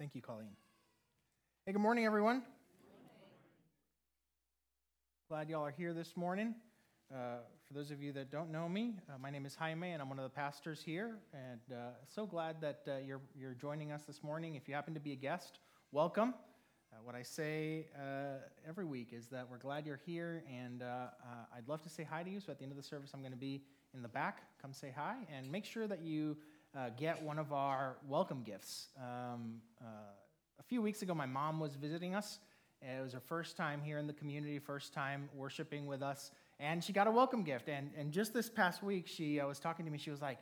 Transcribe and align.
Thank 0.00 0.14
you, 0.14 0.22
Colleen. 0.22 0.56
Hey, 1.66 1.72
good 1.72 1.82
morning, 1.82 2.06
everyone. 2.06 2.42
Glad 5.28 5.50
y'all 5.50 5.62
are 5.62 5.70
here 5.70 5.92
this 5.92 6.16
morning. 6.16 6.54
Uh, 7.12 7.40
for 7.68 7.74
those 7.74 7.90
of 7.90 8.00
you 8.00 8.10
that 8.12 8.30
don't 8.30 8.50
know 8.50 8.66
me, 8.66 8.94
uh, 9.10 9.18
my 9.18 9.28
name 9.28 9.44
is 9.44 9.54
Jaime, 9.54 9.90
and 9.90 10.00
I'm 10.00 10.08
one 10.08 10.18
of 10.18 10.22
the 10.22 10.30
pastors 10.30 10.82
here. 10.82 11.18
And 11.34 11.60
uh, 11.70 11.90
so 12.06 12.24
glad 12.24 12.62
that 12.62 12.80
uh, 12.88 12.92
you're, 13.06 13.20
you're 13.38 13.52
joining 13.52 13.92
us 13.92 14.04
this 14.04 14.22
morning. 14.24 14.54
If 14.54 14.68
you 14.68 14.74
happen 14.74 14.94
to 14.94 15.00
be 15.00 15.12
a 15.12 15.16
guest, 15.16 15.58
welcome. 15.92 16.32
Uh, 16.90 16.96
what 17.04 17.14
I 17.14 17.20
say 17.20 17.88
uh, 17.94 18.38
every 18.66 18.86
week 18.86 19.10
is 19.12 19.26
that 19.26 19.50
we're 19.50 19.58
glad 19.58 19.84
you're 19.84 20.00
here, 20.06 20.42
and 20.50 20.82
I'd 20.82 21.68
love 21.68 21.82
to 21.82 21.90
say 21.90 22.04
hi 22.04 22.22
to 22.22 22.30
you. 22.30 22.40
So 22.40 22.52
at 22.52 22.56
the 22.56 22.62
end 22.62 22.72
of 22.72 22.78
the 22.78 22.82
service, 22.82 23.10
I'm 23.12 23.20
going 23.20 23.32
to 23.32 23.38
be 23.38 23.64
in 23.92 24.00
the 24.00 24.08
back. 24.08 24.44
Come 24.62 24.72
say 24.72 24.94
hi, 24.96 25.16
and 25.30 25.52
make 25.52 25.66
sure 25.66 25.86
that 25.86 26.00
you 26.00 26.38
get 26.98 27.22
one 27.22 27.38
of 27.38 27.52
our 27.52 27.96
welcome 28.08 28.42
gifts. 28.42 28.88
Um, 28.96 29.60
a 30.58 30.62
few 30.62 30.82
weeks 30.82 31.02
ago, 31.02 31.14
my 31.14 31.26
mom 31.26 31.60
was 31.60 31.74
visiting 31.74 32.14
us. 32.14 32.38
It 32.82 33.02
was 33.02 33.12
her 33.12 33.20
first 33.20 33.56
time 33.56 33.82
here 33.82 33.98
in 33.98 34.06
the 34.06 34.12
community, 34.12 34.58
first 34.58 34.94
time 34.94 35.28
worshiping 35.34 35.86
with 35.86 36.02
us, 36.02 36.30
and 36.58 36.82
she 36.82 36.92
got 36.92 37.06
a 37.06 37.10
welcome 37.10 37.42
gift. 37.42 37.68
And, 37.68 37.90
and 37.96 38.10
just 38.10 38.32
this 38.32 38.48
past 38.48 38.82
week, 38.82 39.06
she 39.06 39.38
uh, 39.38 39.46
was 39.46 39.58
talking 39.58 39.84
to 39.84 39.90
me. 39.90 39.98
She 39.98 40.10
was 40.10 40.22
like, 40.22 40.38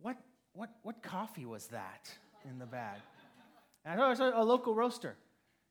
what, 0.00 0.16
what, 0.52 0.70
what 0.82 1.02
coffee 1.02 1.46
was 1.46 1.68
that 1.68 2.10
in 2.48 2.58
the 2.58 2.66
bag? 2.66 2.98
And 3.84 3.94
I 3.94 3.96
thought 3.96 4.06
it 4.06 4.10
was 4.10 4.20
a, 4.20 4.32
a 4.36 4.44
local 4.44 4.74
roaster. 4.74 5.16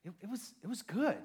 It, 0.04 0.14
it, 0.22 0.30
was, 0.30 0.56
it 0.64 0.68
was 0.68 0.82
good. 0.82 1.22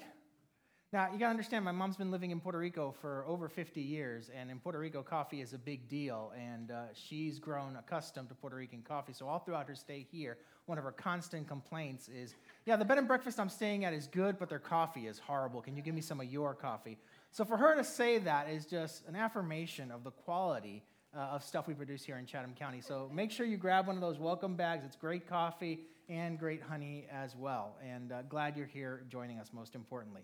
Now, 0.91 1.09
you 1.13 1.19
got 1.19 1.27
to 1.27 1.31
understand, 1.31 1.67
my 1.67 1.73
mom's 1.73 1.99
been 1.99 2.11
living 2.11 2.31
in 2.31 2.41
Puerto 2.41 2.57
Rico 2.57 2.95
for 3.03 3.23
over 3.27 3.47
50 3.47 3.79
years, 3.79 4.31
and 4.35 4.51
in 4.51 4.59
Puerto 4.59 4.79
Rico, 4.79 5.03
coffee 5.03 5.43
is 5.43 5.53
a 5.53 5.59
big 5.59 5.87
deal, 5.87 6.33
and 6.35 6.71
uh, 6.71 6.85
she's 6.95 7.39
grown 7.39 7.77
accustomed 7.77 8.31
to 8.31 8.35
Puerto 8.35 8.57
Rican 8.57 8.81
coffee. 8.81 9.13
So, 9.13 9.29
all 9.29 9.39
throughout 9.39 9.69
her 9.69 9.75
stay 9.75 10.07
here, 10.11 10.39
one 10.65 10.79
of 10.79 10.85
her 10.85 10.93
constant 10.93 11.47
complaints 11.47 12.09
is, 12.09 12.37
Yeah, 12.65 12.77
the 12.77 12.87
bed 12.87 12.97
and 12.97 13.07
breakfast 13.07 13.39
I'm 13.39 13.51
staying 13.51 13.85
at 13.85 13.93
is 13.93 14.07
good, 14.07 14.39
but 14.39 14.49
their 14.49 14.59
coffee 14.59 15.07
is 15.07 15.19
horrible. 15.19 15.61
Can 15.61 15.77
you 15.77 15.83
give 15.83 15.95
me 15.95 16.01
some 16.01 16.21
of 16.21 16.27
your 16.33 16.55
coffee? 16.55 16.97
So, 17.33 17.45
for 17.45 17.59
her 17.59 17.77
to 17.77 17.85
say 17.85 18.17
that 18.21 18.49
is 18.49 18.65
just 18.65 19.07
an 19.07 19.15
affirmation 19.15 19.91
of 19.91 20.05
the 20.05 20.11
quality 20.11 20.83
uh, 21.15 21.19
of 21.19 21.45
stuff 21.45 21.69
we 21.69 21.75
produce 21.75 22.03
here 22.03 22.17
in 22.17 22.25
Chatham 22.25 22.55
County. 22.59 22.81
So, 22.81 23.11
make 23.13 23.31
sure 23.31 23.45
you 23.45 23.59
grab 23.59 23.89
one 23.89 23.97
of 23.97 24.01
those 24.01 24.19
welcome 24.19 24.57
bags. 24.57 24.87
It's 24.87 24.97
great 24.97 25.29
coffee 25.29 25.81
and 26.09 26.39
great 26.39 26.63
honey 26.63 27.05
as 27.13 27.37
well. 27.37 27.77
And 27.87 28.11
uh, 28.11 28.23
glad 28.23 28.57
you're 28.57 28.65
here 28.65 29.05
joining 29.11 29.39
us, 29.39 29.51
most 29.53 29.75
importantly. 29.75 30.23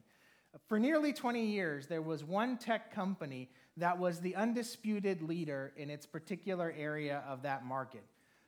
For 0.68 0.78
nearly 0.78 1.12
20 1.12 1.44
years, 1.44 1.86
there 1.86 2.02
was 2.02 2.24
one 2.24 2.56
tech 2.56 2.94
company 2.94 3.50
that 3.76 3.98
was 3.98 4.20
the 4.20 4.36
undisputed 4.36 5.20
leader 5.22 5.72
in 5.76 5.90
its 5.90 6.06
particular 6.06 6.72
area 6.76 7.24
of 7.28 7.42
that 7.42 7.64
market. 7.64 8.04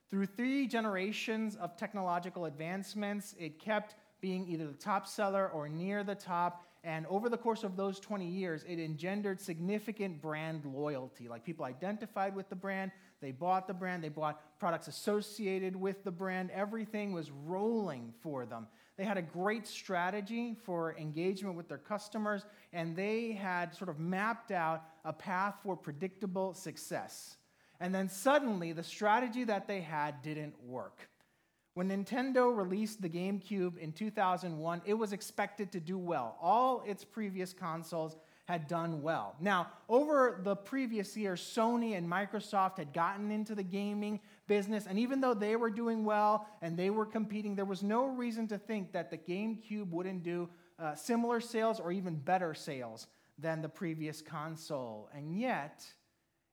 Through 0.09 0.27
three 0.27 0.69
generations 0.69 1.57
of 1.57 1.77
technological 1.77 2.45
advancements, 2.45 3.35
it 3.39 3.59
kept 3.59 3.97
being 4.21 4.47
either 4.47 4.67
the 4.69 4.75
top 4.75 5.07
seller 5.07 5.49
or 5.49 5.69
near 5.69 6.05
the 6.05 6.15
top. 6.15 6.65
And 6.85 7.07
over 7.07 7.29
the 7.29 7.37
course 7.37 7.65
of 7.65 7.77
those 7.77 7.99
20 7.99 8.25
years, 8.25 8.65
it 8.69 8.79
engendered 8.79 9.41
significant 9.41 10.23
brand 10.23 10.65
loyalty. 10.65 11.27
Like 11.27 11.45
people 11.45 11.65
identified 11.65 12.37
with 12.37 12.49
the 12.49 12.55
brand, 12.55 12.93
they 13.21 13.33
bought 13.33 13.67
the 13.67 13.75
brand, 13.75 14.05
they 14.05 14.09
bought 14.09 14.59
products 14.61 14.87
associated 14.87 15.75
with 15.75 16.05
the 16.05 16.13
brand. 16.13 16.53
Everything 16.53 17.13
was 17.13 17.33
rolling 17.33 18.15
for 18.23 18.47
them. 18.47 18.69
They 18.97 19.05
had 19.05 19.19
a 19.19 19.23
great 19.23 19.67
strategy 19.67 20.57
for 20.65 20.97
engagement 20.97 21.55
with 21.55 21.69
their 21.69 21.79
customers, 21.79 22.47
and 22.73 22.97
they 22.97 23.33
had 23.33 23.75
sort 23.75 23.91
of 23.91 23.99
mapped 23.99 24.51
out 24.51 24.85
a 25.05 25.13
path 25.13 25.57
for 25.63 25.77
predictable 25.77 26.55
success. 26.55 27.37
And 27.79 27.95
then 27.95 28.09
suddenly, 28.09 28.73
the 28.73 28.83
strategy 28.83 29.45
that 29.45 29.69
they 29.69 29.83
had 29.83 30.23
didn't 30.23 30.55
work. 30.65 31.11
When 31.75 31.91
Nintendo 31.91 32.57
released 32.57 33.03
the 33.03 33.09
GameCube 33.11 33.77
in 33.77 33.93
2001, 33.93 34.81
it 34.87 34.95
was 34.95 35.13
expected 35.13 35.71
to 35.73 35.81
do 35.81 35.99
well. 35.99 36.39
All 36.41 36.83
its 36.87 37.05
previous 37.05 37.53
consoles 37.53 38.17
had 38.47 38.67
done 38.67 39.03
well. 39.03 39.37
Now, 39.41 39.69
over 39.89 40.41
the 40.43 40.57
previous 40.57 41.17
year, 41.19 41.35
Sony 41.35 41.99
and 41.99 42.09
Microsoft 42.09 42.79
had 42.79 42.95
gotten 42.95 43.31
into 43.31 43.55
the 43.55 43.63
gaming 43.63 44.21
business, 44.47 44.87
and 44.87 44.99
even 44.99 45.21
though 45.21 45.35
they 45.35 45.57
were 45.57 45.71
doing 45.71 46.05
well 46.05 46.47
and 46.63 46.77
they 46.77 46.91
were 46.91 47.07
competing, 47.07 47.55
there 47.55 47.65
was 47.65 47.83
no 47.83 48.07
reason 48.07 48.47
to 48.49 48.59
think 48.59 48.93
that 48.93 49.11
the 49.11 49.19
GameCube 49.19 49.91
wouldn't 49.91 50.23
do 50.23 50.49
uh, 50.79 50.95
similar 50.95 51.41
sales 51.41 51.81
or 51.81 51.93
even 51.93 52.17
better 52.17 52.55
sales 52.55 53.07
than 53.39 53.63
the 53.63 53.69
previous 53.69 54.23
console. 54.23 55.09
And 55.15 55.39
yet, 55.39 55.85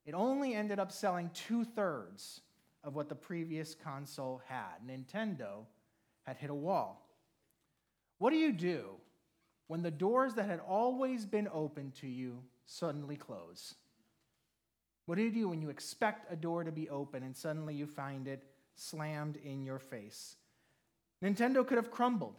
it 0.04 0.14
only 0.14 0.54
ended 0.54 0.78
up 0.78 0.92
selling 0.92 1.30
two 1.32 1.64
thirds 1.64 2.40
of 2.82 2.94
what 2.94 3.08
the 3.08 3.14
previous 3.14 3.74
console 3.74 4.42
had. 4.46 4.86
Nintendo 4.86 5.64
had 6.24 6.36
hit 6.36 6.50
a 6.50 6.54
wall. 6.54 7.08
What 8.18 8.30
do 8.30 8.36
you 8.36 8.52
do 8.52 8.90
when 9.66 9.82
the 9.82 9.90
doors 9.90 10.34
that 10.34 10.48
had 10.48 10.60
always 10.60 11.24
been 11.24 11.48
open 11.52 11.92
to 12.00 12.06
you 12.06 12.42
suddenly 12.66 13.16
close? 13.16 13.74
What 15.06 15.16
do 15.16 15.22
you 15.22 15.30
do 15.30 15.48
when 15.48 15.60
you 15.60 15.70
expect 15.70 16.32
a 16.32 16.36
door 16.36 16.64
to 16.64 16.72
be 16.72 16.88
open 16.88 17.22
and 17.22 17.36
suddenly 17.36 17.74
you 17.74 17.86
find 17.86 18.26
it 18.26 18.42
slammed 18.74 19.36
in 19.36 19.64
your 19.64 19.78
face? 19.78 20.36
Nintendo 21.22 21.66
could 21.66 21.76
have 21.76 21.90
crumbled. 21.90 22.36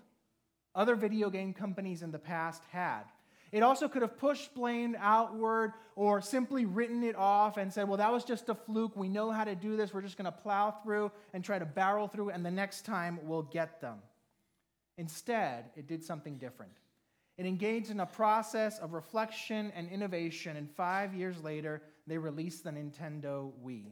Other 0.74 0.96
video 0.96 1.30
game 1.30 1.54
companies 1.54 2.02
in 2.02 2.12
the 2.12 2.20
past 2.20 2.64
had. 2.72 3.04
It 3.52 3.64
also 3.64 3.88
could 3.88 4.02
have 4.02 4.18
pushed 4.18 4.54
blame 4.54 4.98
outward 5.00 5.74
or 5.96 6.20
simply 6.20 6.66
written 6.66 7.04
it 7.04 7.16
off 7.16 7.58
and 7.58 7.72
said, 7.72 7.88
well, 7.88 7.98
that 7.98 8.12
was 8.12 8.26
just 8.26 8.50
a 8.50 8.56
fluke. 8.56 8.98
We 8.98 9.08
know 9.08 9.32
how 9.32 9.46
to 9.46 9.56
do 9.56 9.78
this. 9.78 9.94
We're 9.94 10.02
just 10.02 10.18
going 10.18 10.26
to 10.26 10.32
plow 10.32 10.72
through 10.72 11.12
and 11.34 11.44
try 11.44 11.58
to 11.58 11.66
barrel 11.66 12.08
through, 12.08 12.32
and 12.32 12.46
the 12.46 12.52
next 12.52 12.84
time 12.84 13.20
we'll 13.24 13.44
get 13.44 13.80
them. 13.80 14.00
Instead, 14.98 15.70
it 15.78 15.88
did 15.88 16.04
something 16.04 16.36
different. 16.38 16.74
It 17.38 17.46
engaged 17.46 17.92
in 17.92 18.00
a 18.00 18.06
process 18.06 18.80
of 18.80 18.94
reflection 18.94 19.72
and 19.76 19.90
innovation, 19.90 20.56
and 20.56 20.70
five 20.70 21.14
years 21.14 21.44
later, 21.44 21.82
they 22.08 22.18
released 22.18 22.64
the 22.64 22.72
Nintendo 22.72 23.52
Wii. 23.64 23.92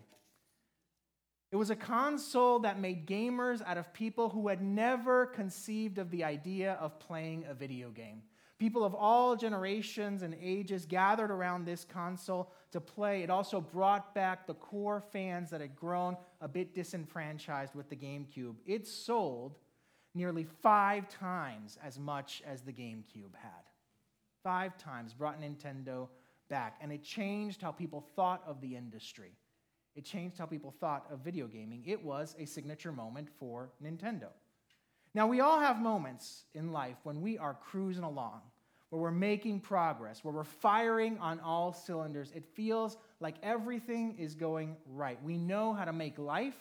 It 1.51 1.57
was 1.57 1.69
a 1.69 1.75
console 1.75 2.59
that 2.59 2.79
made 2.79 3.05
gamers 3.05 3.61
out 3.65 3.77
of 3.77 3.93
people 3.93 4.29
who 4.29 4.47
had 4.47 4.61
never 4.61 5.27
conceived 5.27 5.99
of 5.99 6.09
the 6.09 6.23
idea 6.23 6.73
of 6.81 6.99
playing 6.99 7.45
a 7.47 7.53
video 7.53 7.91
game. 7.91 8.23
People 8.57 8.83
of 8.85 8.95
all 8.95 9.35
generations 9.35 10.23
and 10.23 10.35
ages 10.41 10.85
gathered 10.85 11.29
around 11.29 11.65
this 11.65 11.83
console 11.83 12.51
to 12.71 12.79
play. 12.79 13.21
It 13.21 13.29
also 13.29 13.59
brought 13.59 14.15
back 14.15 14.47
the 14.47 14.53
core 14.53 15.03
fans 15.11 15.49
that 15.49 15.61
had 15.61 15.75
grown 15.75 16.15
a 16.39 16.47
bit 16.47 16.73
disenfranchised 16.73 17.75
with 17.75 17.89
the 17.89 17.95
GameCube. 17.95 18.55
It 18.65 18.87
sold 18.87 19.57
nearly 20.15 20.45
five 20.61 21.09
times 21.09 21.77
as 21.83 21.99
much 21.99 22.41
as 22.45 22.61
the 22.61 22.73
GameCube 22.73 23.35
had. 23.35 23.63
Five 24.43 24.77
times 24.77 25.13
brought 25.13 25.41
Nintendo 25.41 26.07
back. 26.49 26.77
And 26.81 26.91
it 26.91 27.03
changed 27.03 27.61
how 27.61 27.71
people 27.71 28.05
thought 28.15 28.43
of 28.45 28.61
the 28.61 28.75
industry. 28.75 29.31
It 29.95 30.05
changed 30.05 30.37
how 30.37 30.45
people 30.45 30.73
thought 30.79 31.05
of 31.11 31.19
video 31.19 31.47
gaming. 31.47 31.83
It 31.85 32.03
was 32.03 32.35
a 32.37 32.45
signature 32.45 32.91
moment 32.91 33.29
for 33.39 33.71
Nintendo. 33.83 34.27
Now, 35.15 35.27
we 35.27 35.41
all 35.41 35.59
have 35.59 35.79
moments 35.79 36.45
in 36.55 36.71
life 36.71 36.97
when 37.03 37.21
we 37.21 37.37
are 37.37 37.53
cruising 37.53 38.03
along, 38.03 38.41
where 38.89 39.01
we're 39.01 39.11
making 39.11 39.59
progress, 39.59 40.23
where 40.23 40.33
we're 40.33 40.43
firing 40.43 41.19
on 41.19 41.39
all 41.39 41.71
cylinders. 41.71 42.31
It 42.35 42.45
feels 42.53 42.97
like 43.19 43.35
everything 43.43 44.15
is 44.17 44.33
going 44.33 44.75
right. 44.87 45.21
We 45.23 45.37
know 45.37 45.73
how 45.73 45.85
to 45.85 45.93
make 45.93 46.17
life, 46.17 46.57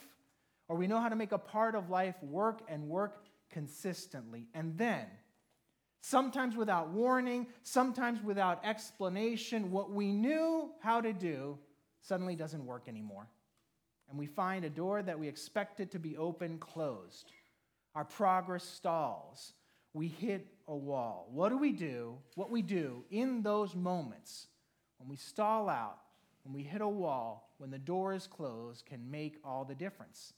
or 0.69 0.77
we 0.77 0.87
know 0.87 1.01
how 1.01 1.09
to 1.09 1.17
make 1.17 1.33
a 1.33 1.39
part 1.39 1.75
of 1.75 1.89
life 1.89 2.17
work 2.23 2.61
and 2.69 2.89
work 2.89 3.22
consistently. 3.53 4.49
And 4.55 4.77
then, 4.77 5.07
sometimes 6.01 6.57
without 6.57 6.89
warning, 6.91 7.47
sometimes 7.63 8.23
without 8.23 8.65
explanation, 8.65 9.71
what 9.71 9.91
we 9.91 10.13
knew 10.13 10.71
how 10.81 11.01
to 11.01 11.13
do 11.13 11.59
suddenly 12.01 12.35
doesn't 12.35 12.67
work 12.67 12.89
anymore. 12.89 13.29
And 14.11 14.19
we 14.19 14.27
find 14.27 14.65
a 14.65 14.71
door 14.71 15.03
that 15.03 15.19
we 15.19 15.29
expected 15.29 15.93
to 15.93 15.99
be 15.99 16.17
open 16.17 16.59
closed. 16.59 17.33
Our 17.95 18.05
progress 18.05 18.65
stalls. 18.65 19.53
We 19.95 20.09
hit 20.09 20.47
a 20.67 20.75
wall. 20.75 21.29
What 21.31 21.51
do 21.51 21.59
we 21.59 21.73
do? 21.73 22.19
What 22.35 22.51
we 22.51 22.63
do 22.63 23.05
in 23.11 23.43
those 23.43 23.75
moments 23.75 24.49
when 24.99 25.09
we 25.09 25.17
stall 25.17 25.69
out, 25.69 25.99
when 26.45 26.55
we 26.55 26.63
hit 26.63 26.81
a 26.81 26.89
wall, 26.89 27.51
when 27.59 27.71
the 27.71 27.79
door 27.79 28.15
is 28.15 28.27
closed, 28.27 28.87
can 28.87 29.11
make 29.11 29.37
all 29.45 29.65
the 29.65 29.75
difference. 29.75 30.33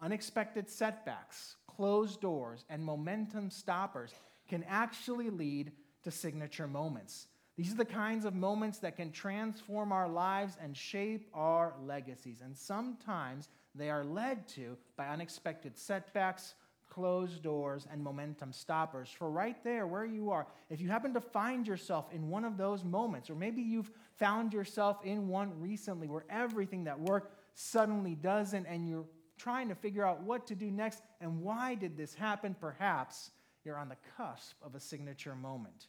Unexpected 0.00 0.68
setbacks, 0.68 1.56
closed 1.76 2.20
doors, 2.20 2.64
and 2.68 2.84
momentum 2.84 3.50
stoppers 3.50 4.12
can 4.48 4.64
actually 4.68 5.30
lead 5.30 5.72
to 6.02 6.10
signature 6.10 6.66
moments. 6.66 7.28
These 7.56 7.72
are 7.72 7.76
the 7.76 7.84
kinds 7.84 8.24
of 8.24 8.34
moments 8.34 8.78
that 8.78 8.96
can 8.96 9.12
transform 9.12 9.92
our 9.92 10.08
lives 10.08 10.56
and 10.62 10.76
shape 10.76 11.28
our 11.34 11.74
legacies. 11.84 12.40
And 12.42 12.56
sometimes 12.56 13.48
they 13.74 13.90
are 13.90 14.04
led 14.04 14.48
to 14.48 14.76
by 14.96 15.08
unexpected 15.08 15.76
setbacks, 15.76 16.54
closed 16.88 17.42
doors, 17.42 17.86
and 17.90 18.02
momentum 18.02 18.52
stoppers. 18.52 19.10
For 19.10 19.30
right 19.30 19.62
there, 19.64 19.86
where 19.86 20.04
you 20.04 20.30
are, 20.30 20.46
if 20.70 20.80
you 20.80 20.88
happen 20.88 21.14
to 21.14 21.20
find 21.20 21.66
yourself 21.66 22.06
in 22.12 22.28
one 22.28 22.44
of 22.44 22.56
those 22.56 22.84
moments, 22.84 23.30
or 23.30 23.34
maybe 23.34 23.62
you've 23.62 23.90
found 24.18 24.52
yourself 24.52 24.98
in 25.04 25.28
one 25.28 25.60
recently 25.60 26.08
where 26.08 26.24
everything 26.28 26.84
that 26.84 26.98
worked 27.00 27.34
suddenly 27.54 28.14
doesn't, 28.14 28.66
and 28.66 28.88
you're 28.88 29.06
trying 29.42 29.68
to 29.68 29.74
figure 29.74 30.06
out 30.06 30.22
what 30.22 30.46
to 30.46 30.54
do 30.54 30.70
next 30.70 31.02
and 31.20 31.40
why 31.42 31.74
did 31.74 31.96
this 31.96 32.14
happen. 32.14 32.54
Perhaps 32.60 33.30
you're 33.64 33.76
on 33.76 33.88
the 33.88 33.96
cusp 34.16 34.54
of 34.62 34.74
a 34.74 34.80
signature 34.80 35.34
moment. 35.34 35.88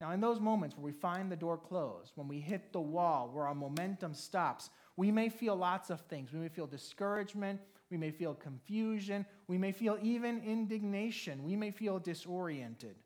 Now, 0.00 0.12
in 0.12 0.20
those 0.20 0.40
moments 0.40 0.76
where 0.76 0.84
we 0.84 0.92
find 0.92 1.30
the 1.30 1.36
door 1.36 1.58
closed, 1.58 2.12
when 2.16 2.28
we 2.28 2.40
hit 2.40 2.72
the 2.72 2.80
wall, 2.80 3.30
where 3.32 3.46
our 3.46 3.54
momentum 3.54 4.14
stops, 4.14 4.70
we 4.96 5.12
may 5.12 5.28
feel 5.28 5.54
lots 5.54 5.90
of 5.90 6.00
things. 6.02 6.32
We 6.32 6.40
may 6.40 6.48
feel 6.48 6.66
discouragement. 6.66 7.60
We 7.90 7.98
may 7.98 8.10
feel 8.10 8.34
confusion. 8.34 9.26
We 9.46 9.58
may 9.58 9.72
feel 9.72 9.98
even 10.02 10.42
indignation. 10.42 11.44
We 11.44 11.54
may 11.54 11.70
feel 11.70 11.98
disoriented. 11.98 12.96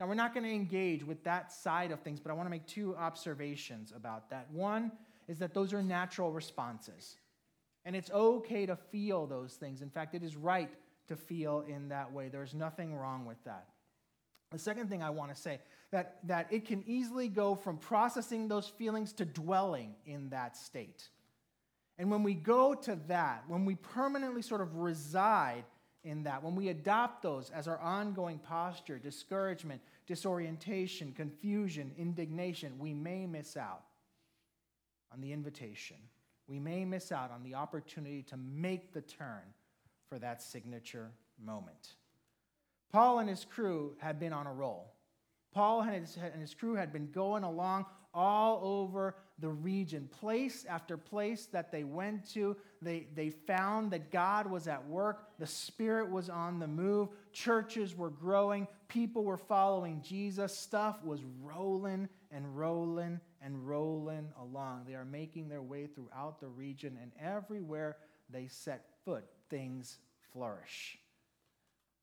Now, 0.00 0.06
we're 0.06 0.14
not 0.14 0.34
going 0.34 0.44
to 0.44 0.52
engage 0.52 1.04
with 1.04 1.22
that 1.24 1.52
side 1.52 1.92
of 1.92 2.00
things, 2.00 2.20
but 2.20 2.30
I 2.30 2.34
want 2.34 2.46
to 2.46 2.50
make 2.50 2.66
two 2.66 2.96
observations 2.96 3.92
about 3.94 4.30
that. 4.30 4.50
One 4.50 4.92
is 5.28 5.38
that 5.38 5.54
those 5.54 5.72
are 5.72 5.82
natural 5.82 6.32
responses, 6.32 7.16
and 7.84 7.96
it's 7.96 8.10
okay 8.10 8.66
to 8.66 8.76
feel 8.76 9.26
those 9.26 9.54
things. 9.54 9.82
In 9.82 9.90
fact, 9.90 10.14
it 10.14 10.22
is 10.22 10.36
right 10.36 10.70
to 11.08 11.16
feel 11.16 11.64
in 11.66 11.88
that 11.88 12.12
way. 12.12 12.28
There's 12.28 12.54
nothing 12.54 12.94
wrong 12.94 13.24
with 13.24 13.42
that. 13.44 13.66
The 14.50 14.58
second 14.58 14.88
thing 14.88 15.02
I 15.02 15.10
want 15.10 15.34
to 15.34 15.40
say 15.40 15.60
that, 15.90 16.18
that 16.24 16.46
it 16.50 16.64
can 16.64 16.82
easily 16.86 17.28
go 17.28 17.54
from 17.54 17.76
processing 17.76 18.48
those 18.48 18.66
feelings 18.66 19.12
to 19.14 19.24
dwelling 19.24 19.94
in 20.06 20.30
that 20.30 20.56
state. 20.56 21.08
And 21.98 22.10
when 22.10 22.22
we 22.22 22.34
go 22.34 22.74
to 22.74 22.98
that, 23.08 23.44
when 23.48 23.64
we 23.64 23.74
permanently 23.74 24.42
sort 24.42 24.60
of 24.60 24.76
reside 24.76 25.64
in 26.04 26.22
that, 26.22 26.42
when 26.42 26.54
we 26.54 26.68
adopt 26.68 27.22
those 27.22 27.50
as 27.50 27.68
our 27.68 27.78
ongoing 27.78 28.38
posture, 28.38 28.98
discouragement, 28.98 29.80
disorientation, 30.06 31.12
confusion, 31.12 31.92
indignation, 31.98 32.78
we 32.78 32.94
may 32.94 33.26
miss 33.26 33.56
out 33.56 33.82
on 35.12 35.20
the 35.20 35.32
invitation. 35.32 35.96
We 36.48 36.58
may 36.58 36.84
miss 36.84 37.12
out 37.12 37.30
on 37.30 37.42
the 37.42 37.54
opportunity 37.54 38.22
to 38.24 38.36
make 38.36 38.92
the 38.92 39.02
turn 39.02 39.42
for 40.08 40.18
that 40.18 40.42
signature 40.42 41.10
moment. 41.44 41.94
Paul 42.90 43.18
and 43.18 43.28
his 43.28 43.44
crew 43.44 43.94
had 43.98 44.18
been 44.18 44.32
on 44.32 44.46
a 44.46 44.52
roll. 44.52 44.94
Paul 45.52 45.82
and 45.82 45.92
his, 45.92 46.16
and 46.16 46.40
his 46.40 46.54
crew 46.54 46.74
had 46.74 46.92
been 46.92 47.10
going 47.10 47.44
along 47.44 47.84
all 48.14 48.60
over 48.62 49.16
the 49.38 49.48
region. 49.48 50.08
Place 50.20 50.64
after 50.68 50.96
place 50.96 51.46
that 51.46 51.70
they 51.70 51.84
went 51.84 52.28
to, 52.32 52.56
they, 52.80 53.06
they 53.14 53.30
found 53.30 53.90
that 53.90 54.10
God 54.10 54.50
was 54.50 54.66
at 54.66 54.86
work. 54.88 55.38
The 55.38 55.46
Spirit 55.46 56.10
was 56.10 56.30
on 56.30 56.58
the 56.58 56.66
move. 56.66 57.08
Churches 57.32 57.96
were 57.96 58.10
growing. 58.10 58.66
People 58.88 59.24
were 59.24 59.36
following 59.36 60.02
Jesus. 60.02 60.56
Stuff 60.56 61.02
was 61.04 61.20
rolling 61.42 62.08
and 62.30 62.58
rolling 62.58 63.20
and 63.42 63.68
rolling 63.68 64.28
along. 64.40 64.84
They 64.86 64.94
are 64.94 65.04
making 65.04 65.48
their 65.48 65.62
way 65.62 65.86
throughout 65.86 66.40
the 66.40 66.48
region, 66.48 66.98
and 67.00 67.12
everywhere 67.20 67.96
they 68.30 68.46
set 68.46 68.84
foot, 69.04 69.24
things 69.48 69.98
flourish. 70.32 70.98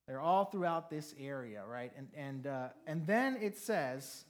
They're 0.07 0.21
all 0.21 0.45
throughout 0.45 0.89
this 0.89 1.15
area, 1.19 1.63
right? 1.67 1.91
And, 1.97 2.07
and, 2.15 2.47
uh, 2.47 2.67
and 2.85 3.07
then 3.07 3.37
it 3.41 3.57
says 3.57 4.25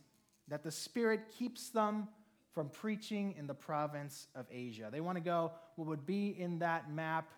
that 0.47 0.63
the 0.63 0.71
Spirit 0.71 1.21
keeps 1.37 1.69
them 1.69 2.07
from 2.53 2.69
preaching 2.69 3.35
in 3.37 3.47
the 3.47 3.53
province 3.53 4.27
of 4.35 4.45
Asia. 4.49 4.87
They 4.89 5.01
want 5.01 5.17
to 5.17 5.23
go 5.23 5.51
what 5.75 5.87
would 5.87 6.05
be 6.05 6.29
in 6.29 6.59
that 6.59 6.89
map 6.89 7.29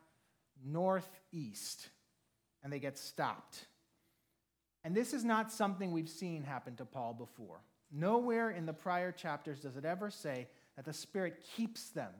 northeast, 0.64 1.90
and 2.64 2.72
they 2.72 2.80
get 2.80 2.98
stopped. 2.98 3.66
And 4.84 4.96
this 4.96 5.14
is 5.14 5.24
not 5.24 5.52
something 5.52 5.92
we've 5.92 6.10
seen 6.10 6.44
happen 6.44 6.76
to 6.76 6.86
Paul 6.86 7.14
before. 7.14 7.60
Nowhere 7.92 8.52
in 8.52 8.66
the 8.66 8.74
prior 8.74 9.12
chapters 9.12 9.62
does 9.62 9.78
it 9.78 9.86
ever 9.86 10.10
say 10.10 10.48
that 10.76 10.86
the 10.86 10.94
Spirit 10.94 11.44
keeps 11.56 11.90
them 11.90 12.12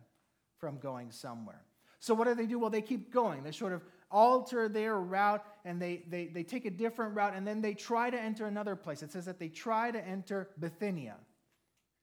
from 0.58 0.78
going 0.78 1.12
somewhere. 1.12 1.62
So, 2.00 2.14
what 2.14 2.28
do 2.28 2.36
they 2.36 2.46
do? 2.46 2.60
Well, 2.60 2.70
they 2.70 2.82
keep 2.82 3.12
going. 3.12 3.44
They 3.44 3.52
sort 3.52 3.74
of 3.74 3.84
alter 4.10 4.70
their 4.70 4.98
route 4.98 5.44
and 5.66 5.82
they, 5.82 6.04
they, 6.08 6.28
they 6.28 6.44
take 6.44 6.66
a 6.66 6.70
different 6.70 7.16
route 7.16 7.34
and 7.36 7.46
then 7.46 7.62
they 7.62 7.74
try 7.74 8.10
to 8.10 8.20
enter 8.20 8.46
another 8.46 8.76
place. 8.76 9.04
It 9.04 9.12
says 9.12 9.26
that 9.26 9.40
they 9.40 9.50
try 9.50 9.92
to 9.92 10.06
enter 10.06 10.50
Bithynia. 10.60 11.16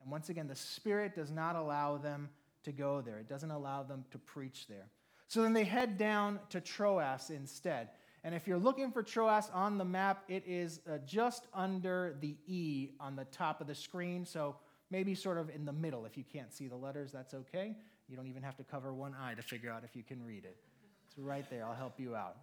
And 0.02 0.10
once 0.10 0.28
again, 0.28 0.48
the 0.48 0.56
Spirit 0.56 1.14
does 1.14 1.30
not 1.30 1.56
allow 1.56 1.96
them 1.96 2.28
to 2.64 2.72
go 2.72 3.00
there, 3.00 3.18
it 3.18 3.28
doesn't 3.28 3.50
allow 3.50 3.82
them 3.82 4.04
to 4.10 4.18
preach 4.18 4.66
there. 4.68 4.88
So 5.28 5.42
then 5.42 5.52
they 5.52 5.64
head 5.64 5.98
down 5.98 6.38
to 6.50 6.60
Troas 6.60 7.30
instead. 7.30 7.88
And 8.24 8.34
if 8.34 8.48
you're 8.48 8.58
looking 8.58 8.90
for 8.90 9.02
Troas 9.02 9.50
on 9.52 9.76
the 9.76 9.84
map, 9.84 10.24
it 10.28 10.44
is 10.46 10.80
uh, 10.90 10.96
just 11.04 11.46
under 11.52 12.16
the 12.20 12.36
E 12.46 12.92
on 12.98 13.16
the 13.16 13.26
top 13.26 13.60
of 13.60 13.66
the 13.66 13.74
screen. 13.74 14.24
So 14.24 14.56
maybe 14.90 15.14
sort 15.14 15.36
of 15.36 15.50
in 15.50 15.66
the 15.66 15.72
middle. 15.72 16.06
If 16.06 16.16
you 16.16 16.24
can't 16.24 16.52
see 16.52 16.66
the 16.66 16.76
letters, 16.76 17.12
that's 17.12 17.34
okay. 17.34 17.76
You 18.08 18.16
don't 18.16 18.26
even 18.26 18.42
have 18.42 18.56
to 18.56 18.64
cover 18.64 18.94
one 18.94 19.14
eye 19.14 19.34
to 19.34 19.42
figure 19.42 19.70
out 19.70 19.84
if 19.84 19.94
you 19.94 20.02
can 20.02 20.24
read 20.24 20.44
it. 20.44 20.56
It's 21.06 21.18
right 21.18 21.48
there. 21.50 21.66
I'll 21.66 21.74
help 21.74 22.00
you 22.00 22.16
out. 22.16 22.36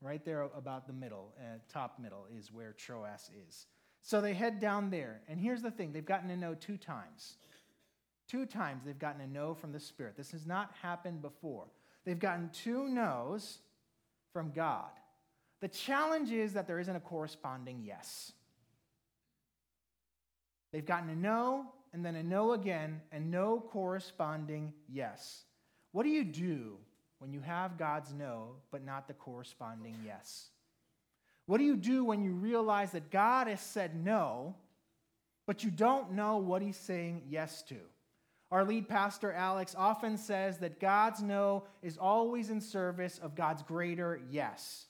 Right 0.00 0.24
there, 0.24 0.42
about 0.56 0.86
the 0.86 0.92
middle, 0.92 1.32
uh, 1.38 1.58
top 1.72 1.98
middle, 1.98 2.26
is 2.36 2.52
where 2.52 2.72
Troas 2.72 3.30
is. 3.48 3.66
So 4.02 4.20
they 4.20 4.34
head 4.34 4.60
down 4.60 4.90
there. 4.90 5.20
And 5.28 5.40
here's 5.40 5.62
the 5.62 5.70
thing 5.70 5.92
they've 5.92 6.04
gotten 6.04 6.28
to 6.28 6.36
know 6.36 6.54
two 6.54 6.76
times. 6.76 7.38
Two 8.28 8.46
times 8.46 8.82
they've 8.84 8.98
gotten 8.98 9.20
a 9.20 9.26
no 9.26 9.54
from 9.54 9.72
the 9.72 9.80
Spirit. 9.80 10.16
This 10.16 10.30
has 10.32 10.46
not 10.46 10.72
happened 10.82 11.22
before. 11.22 11.66
They've 12.04 12.18
gotten 12.18 12.50
two 12.52 12.88
no's 12.88 13.58
from 14.32 14.50
God. 14.50 14.90
The 15.64 15.68
challenge 15.68 16.30
is 16.30 16.52
that 16.52 16.66
there 16.66 16.78
isn't 16.78 16.94
a 16.94 17.00
corresponding 17.00 17.80
yes. 17.82 18.32
They've 20.72 20.84
gotten 20.84 21.08
a 21.08 21.16
no, 21.16 21.72
and 21.94 22.04
then 22.04 22.16
a 22.16 22.22
no 22.22 22.52
again, 22.52 23.00
and 23.10 23.30
no 23.30 23.64
corresponding 23.70 24.74
yes. 24.92 25.44
What 25.92 26.02
do 26.02 26.10
you 26.10 26.22
do 26.22 26.76
when 27.18 27.32
you 27.32 27.40
have 27.40 27.78
God's 27.78 28.12
no, 28.12 28.56
but 28.70 28.84
not 28.84 29.08
the 29.08 29.14
corresponding 29.14 29.96
yes? 30.04 30.50
What 31.46 31.56
do 31.56 31.64
you 31.64 31.76
do 31.76 32.04
when 32.04 32.22
you 32.22 32.32
realize 32.32 32.92
that 32.92 33.10
God 33.10 33.46
has 33.46 33.62
said 33.62 33.96
no, 33.96 34.56
but 35.46 35.64
you 35.64 35.70
don't 35.70 36.12
know 36.12 36.36
what 36.36 36.60
he's 36.60 36.76
saying 36.76 37.22
yes 37.26 37.62
to? 37.70 37.78
Our 38.50 38.66
lead 38.66 38.86
pastor, 38.86 39.32
Alex, 39.32 39.74
often 39.78 40.18
says 40.18 40.58
that 40.58 40.78
God's 40.78 41.22
no 41.22 41.64
is 41.80 41.96
always 41.96 42.50
in 42.50 42.60
service 42.60 43.18
of 43.18 43.34
God's 43.34 43.62
greater 43.62 44.20
yes. 44.30 44.88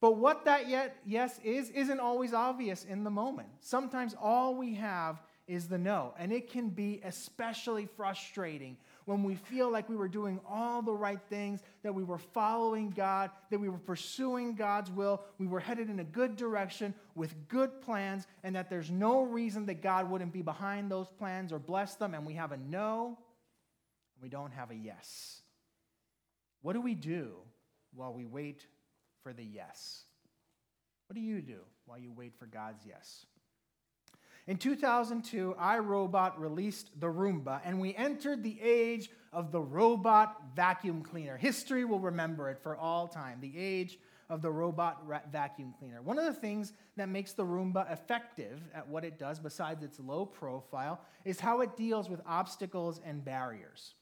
But 0.00 0.16
what 0.16 0.44
that 0.44 0.68
yet 0.68 0.96
yes 1.04 1.40
is 1.42 1.70
isn't 1.70 2.00
always 2.00 2.32
obvious 2.32 2.84
in 2.84 3.04
the 3.04 3.10
moment. 3.10 3.48
Sometimes 3.60 4.14
all 4.20 4.54
we 4.54 4.74
have 4.74 5.20
is 5.48 5.66
the 5.66 5.78
no, 5.78 6.14
and 6.18 6.30
it 6.30 6.50
can 6.50 6.68
be 6.68 7.00
especially 7.04 7.88
frustrating 7.96 8.76
when 9.06 9.22
we 9.22 9.34
feel 9.34 9.70
like 9.72 9.88
we 9.88 9.96
were 9.96 10.06
doing 10.06 10.38
all 10.46 10.82
the 10.82 10.92
right 10.92 11.20
things, 11.30 11.62
that 11.82 11.94
we 11.94 12.04
were 12.04 12.18
following 12.18 12.90
God, 12.90 13.30
that 13.50 13.58
we 13.58 13.70
were 13.70 13.78
pursuing 13.78 14.54
God's 14.54 14.90
will, 14.90 15.22
we 15.38 15.46
were 15.46 15.60
headed 15.60 15.88
in 15.88 15.98
a 16.00 16.04
good 16.04 16.36
direction 16.36 16.92
with 17.14 17.48
good 17.48 17.80
plans, 17.80 18.26
and 18.44 18.54
that 18.54 18.68
there's 18.68 18.90
no 18.90 19.22
reason 19.22 19.64
that 19.66 19.80
God 19.82 20.10
wouldn't 20.10 20.34
be 20.34 20.42
behind 20.42 20.90
those 20.90 21.08
plans 21.08 21.54
or 21.54 21.58
bless 21.58 21.94
them, 21.94 22.12
and 22.12 22.26
we 22.26 22.34
have 22.34 22.52
a 22.52 22.58
no, 22.58 23.18
and 24.14 24.22
we 24.22 24.28
don't 24.28 24.52
have 24.52 24.70
a 24.70 24.76
yes. 24.76 25.40
What 26.60 26.74
do 26.74 26.82
we 26.82 26.94
do 26.94 27.32
while 27.94 28.12
we 28.12 28.26
wait 28.26 28.66
for 29.22 29.32
the 29.32 29.44
yes? 29.44 30.04
What 31.06 31.14
do 31.14 31.20
you 31.20 31.40
do 31.40 31.60
while 31.86 31.98
you 31.98 32.12
wait 32.12 32.34
for 32.38 32.46
God's 32.46 32.84
yes? 32.86 33.26
In 34.46 34.56
2002, 34.56 35.56
iRobot 35.60 36.32
released 36.38 36.98
the 36.98 37.06
Roomba, 37.06 37.60
and 37.64 37.78
we 37.78 37.94
entered 37.94 38.42
the 38.42 38.58
age 38.62 39.10
of 39.30 39.52
the 39.52 39.60
robot 39.60 40.36
vacuum 40.56 41.02
cleaner. 41.02 41.36
History 41.36 41.84
will 41.84 42.00
remember 42.00 42.48
it 42.48 42.58
for 42.62 42.74
all 42.74 43.08
time 43.08 43.40
the 43.40 43.52
age 43.58 43.98
of 44.30 44.42
the 44.42 44.50
robot 44.50 45.04
vacuum 45.30 45.74
cleaner. 45.78 46.00
One 46.02 46.18
of 46.18 46.24
the 46.24 46.32
things 46.38 46.72
that 46.96 47.08
makes 47.08 47.32
the 47.32 47.44
Roomba 47.44 47.90
effective 47.92 48.62
at 48.74 48.88
what 48.88 49.04
it 49.04 49.18
does, 49.18 49.38
besides 49.38 49.82
its 49.82 50.00
low 50.00 50.26
profile, 50.26 51.00
is 51.24 51.40
how 51.40 51.60
it 51.60 51.76
deals 51.76 52.08
with 52.08 52.20
obstacles 52.26 53.00
and 53.04 53.24
barriers. 53.24 53.94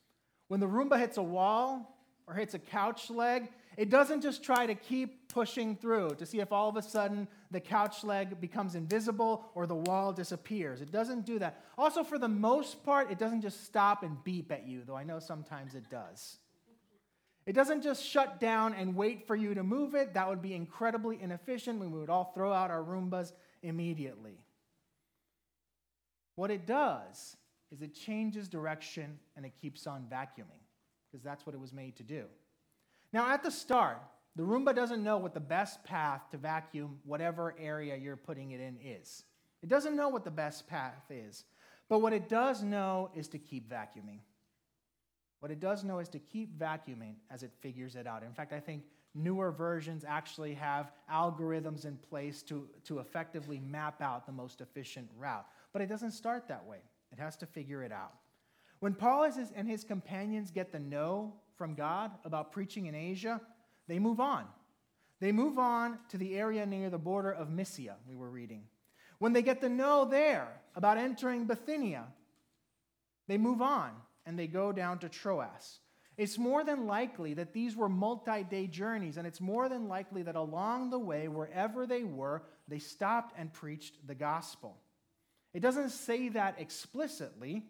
When 0.49 0.61
the 0.61 0.69
Roomba 0.69 0.99
hits 0.99 1.17
a 1.17 1.23
wall 1.23 1.97
or 2.27 2.35
hits 2.35 2.55
a 2.55 2.59
couch 2.59 3.11
leg, 3.11 3.49
it 3.77 3.91
doesn't 3.91 4.23
just 4.23 4.43
try 4.43 4.67
to 4.67 4.75
keep 4.75 5.29
pushing 5.29 5.77
through 5.77 6.15
to 6.17 6.25
see 6.25 6.41
if 6.41 6.51
all 6.51 6.69
of 6.69 6.77
a 6.77 6.83
sudden 6.83 7.29
the 7.51 7.61
couch 7.61 8.05
leg 8.05 8.41
becomes 8.41 8.75
invisible 8.75 9.51
or 9.55 9.67
the 9.67 9.75
wall 9.75 10.13
disappears. 10.13 10.81
It 10.81 10.91
doesn't 10.91 11.27
do 11.27 11.39
that. 11.41 11.63
Also, 11.77 12.03
for 12.03 12.19
the 12.19 12.29
most 12.29 12.83
part, 12.85 13.11
it 13.11 13.19
doesn't 13.19 13.43
just 13.43 13.65
stop 13.65 14.03
and 14.03 14.23
beep 14.25 14.51
at 14.51 14.67
you, 14.67 14.83
though 14.87 14.97
I 14.97 15.05
know 15.05 15.19
sometimes 15.19 15.75
it 15.75 15.91
does. 15.91 16.39
It 17.45 17.55
doesn't 17.55 17.83
just 17.83 18.05
shut 18.05 18.41
down 18.41 18.75
and 18.75 18.97
wait 18.97 19.27
for 19.27 19.37
you 19.37 19.55
to 19.55 19.63
move 19.63 19.95
it. 19.95 20.15
That 20.15 20.29
would 20.29 20.43
be 20.43 20.55
incredibly 20.55 21.21
inefficient. 21.21 21.79
We 21.79 21.87
would 21.87 22.11
all 22.11 22.33
throw 22.35 22.53
out 22.53 22.71
our 22.71 22.83
Roombas 22.83 23.33
immediately. 23.63 24.39
What 26.35 26.51
it 26.51 26.67
does 26.67 27.37
is 27.71 27.83
it 27.83 27.95
changes 27.95 28.49
direction 28.49 29.19
and 29.37 29.45
it 29.45 29.53
keeps 29.61 29.87
on 29.87 30.07
vacuuming 30.11 30.63
because 31.11 31.23
that's 31.23 31.47
what 31.47 31.55
it 31.55 31.61
was 31.61 31.73
made 31.73 31.97
to 31.97 32.03
do. 32.03 32.25
Now, 33.17 33.33
at 33.33 33.43
the 33.43 33.51
start, 33.51 33.97
the 34.35 34.43
Roomba 34.43 34.75
doesn't 34.75 35.03
know 35.03 35.17
what 35.17 35.33
the 35.33 35.41
best 35.41 35.83
path 35.85 36.29
to 36.33 36.37
vacuum 36.37 36.99
whatever 37.03 37.55
area 37.59 37.97
you're 37.97 38.15
putting 38.15 38.51
it 38.51 38.61
in 38.61 38.77
is. 38.85 39.25
It 39.63 39.71
doesn't 39.71 39.97
know 39.97 40.11
what 40.11 40.23
the 40.23 40.31
best 40.31 40.69
path 40.69 41.03
is. 41.09 41.45
But 41.89 42.01
what 42.01 42.13
it 42.13 42.29
does 42.29 42.63
know 42.63 43.11
is 43.17 43.27
to 43.29 43.39
keep 43.39 43.71
vacuuming. 43.71 44.19
What 45.41 45.51
it 45.51 45.61
does 45.61 45.83
know 45.83 45.99
is 45.99 46.11
to 46.11 46.19
keep 46.19 46.59
vacuuming 46.59 47.15
as 47.31 47.43
it 47.43 47.53
figures 47.63 47.97
it 47.97 48.07
out. 48.07 48.23
In 48.23 48.35
fact, 48.35 48.53
I 48.53 48.61
think 48.61 48.83
newer 49.15 49.51
versions 49.51 50.05
actually 50.07 50.53
have 50.53 50.93
algorithms 51.11 51.87
in 51.87 51.97
place 51.97 52.43
to, 52.43 52.69
to 52.85 52.99
effectively 52.99 53.61
map 53.61 54.03
out 54.03 54.27
the 54.27 54.33
most 54.33 54.61
efficient 54.61 55.09
route. 55.17 55.47
But 55.73 55.81
it 55.81 55.89
doesn't 55.89 56.13
start 56.13 56.49
that 56.49 56.67
way, 56.67 56.81
it 57.11 57.19
has 57.19 57.35
to 57.39 57.47
figure 57.47 57.83
it 57.83 57.93
out. 57.93 58.13
When 58.81 58.95
Paul 58.95 59.31
and 59.55 59.69
his 59.69 59.85
companions 59.85 60.51
get 60.51 60.73
the 60.73 60.79
no 60.79 61.35
from 61.57 61.75
God 61.75 62.11
about 62.25 62.53
preaching 62.53 62.87
in 62.87 62.95
Asia, 62.95 63.41
they 63.89 63.99
move 63.99 64.21
on. 64.21 64.45
They 65.21 65.33
move 65.33 65.59
on 65.59 65.99
to 66.11 66.19
the 66.19 66.37
area 66.37 66.67
near 66.67 66.91
the 66.91 66.99
border 66.99 67.33
of 67.33 67.51
Mysia, 67.51 67.97
we 68.07 68.17
were 68.17 68.31
reading. 68.31 68.65
When 69.19 69.33
they 69.33 69.43
get 69.43 69.63
the 69.63 69.69
no 69.69 70.05
there 70.05 70.61
about 70.75 70.99
entering 70.99 71.47
Bithynia, 71.47 72.07
they 73.27 73.39
move 73.39 73.63
on 73.63 73.93
and 74.27 74.39
they 74.39 74.47
go 74.47 74.73
down 74.73 74.99
to 74.99 75.09
Troas. 75.09 75.81
It's 76.19 76.39
more 76.39 76.65
than 76.65 76.87
likely 76.87 77.35
that 77.35 77.53
these 77.53 77.77
were 77.77 77.89
multi 77.89 78.43
day 78.43 78.67
journeys, 78.67 79.17
and 79.17 79.27
it's 79.27 79.41
more 79.41 79.69
than 79.69 79.89
likely 79.89 80.23
that 80.23 80.37
along 80.37 80.91
the 80.91 80.99
way, 80.99 81.29
wherever 81.29 81.87
they 81.87 82.05
were, 82.05 82.43
they 82.69 82.79
stopped 82.79 83.35
and 83.39 83.53
preached 83.53 84.07
the 84.07 84.15
gospel. 84.15 84.79
It 85.53 85.61
doesn't 85.61 85.91
say 85.91 86.31
that 86.31 86.57
explicitly, 86.59 87.65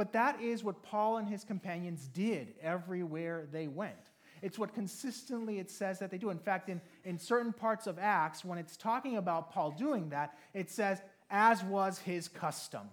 but 0.00 0.14
that 0.14 0.40
is 0.40 0.64
what 0.64 0.82
Paul 0.82 1.18
and 1.18 1.28
his 1.28 1.44
companions 1.44 2.08
did 2.14 2.54
everywhere 2.62 3.46
they 3.52 3.68
went. 3.68 4.08
It's 4.40 4.58
what 4.58 4.72
consistently 4.72 5.58
it 5.58 5.70
says 5.70 5.98
that 5.98 6.10
they 6.10 6.16
do. 6.16 6.30
In 6.30 6.38
fact, 6.38 6.70
in, 6.70 6.80
in 7.04 7.18
certain 7.18 7.52
parts 7.52 7.86
of 7.86 7.98
Acts, 7.98 8.42
when 8.42 8.56
it's 8.56 8.78
talking 8.78 9.18
about 9.18 9.52
Paul 9.52 9.72
doing 9.72 10.08
that, 10.08 10.38
it 10.54 10.70
says, 10.70 11.02
as 11.28 11.62
was 11.62 11.98
his 11.98 12.28
custom. 12.28 12.88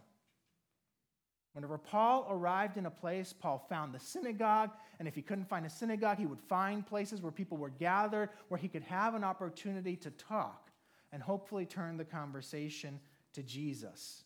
Whenever 1.53 1.77
Paul 1.77 2.27
arrived 2.29 2.75
in 2.75 2.87
a 2.87 2.91
place, 2.91 3.31
Paul 3.31 3.65
found 3.69 3.93
the 3.93 4.01
synagogue, 4.01 4.71
and 4.99 5.07
if 5.07 5.15
he 5.15 5.21
couldn't 5.21 5.47
find 5.47 5.65
a 5.65 5.69
synagogue, 5.69 6.17
he 6.17 6.25
would 6.25 6.41
find 6.49 6.85
places 6.85 7.21
where 7.21 7.31
people 7.31 7.55
were 7.55 7.69
gathered, 7.69 8.31
where 8.49 8.59
he 8.59 8.67
could 8.67 8.83
have 8.83 9.15
an 9.15 9.23
opportunity 9.23 9.95
to 9.95 10.11
talk 10.11 10.71
and 11.13 11.23
hopefully 11.23 11.65
turn 11.65 11.95
the 11.95 12.03
conversation 12.03 12.99
to 13.31 13.43
Jesus. 13.43 14.25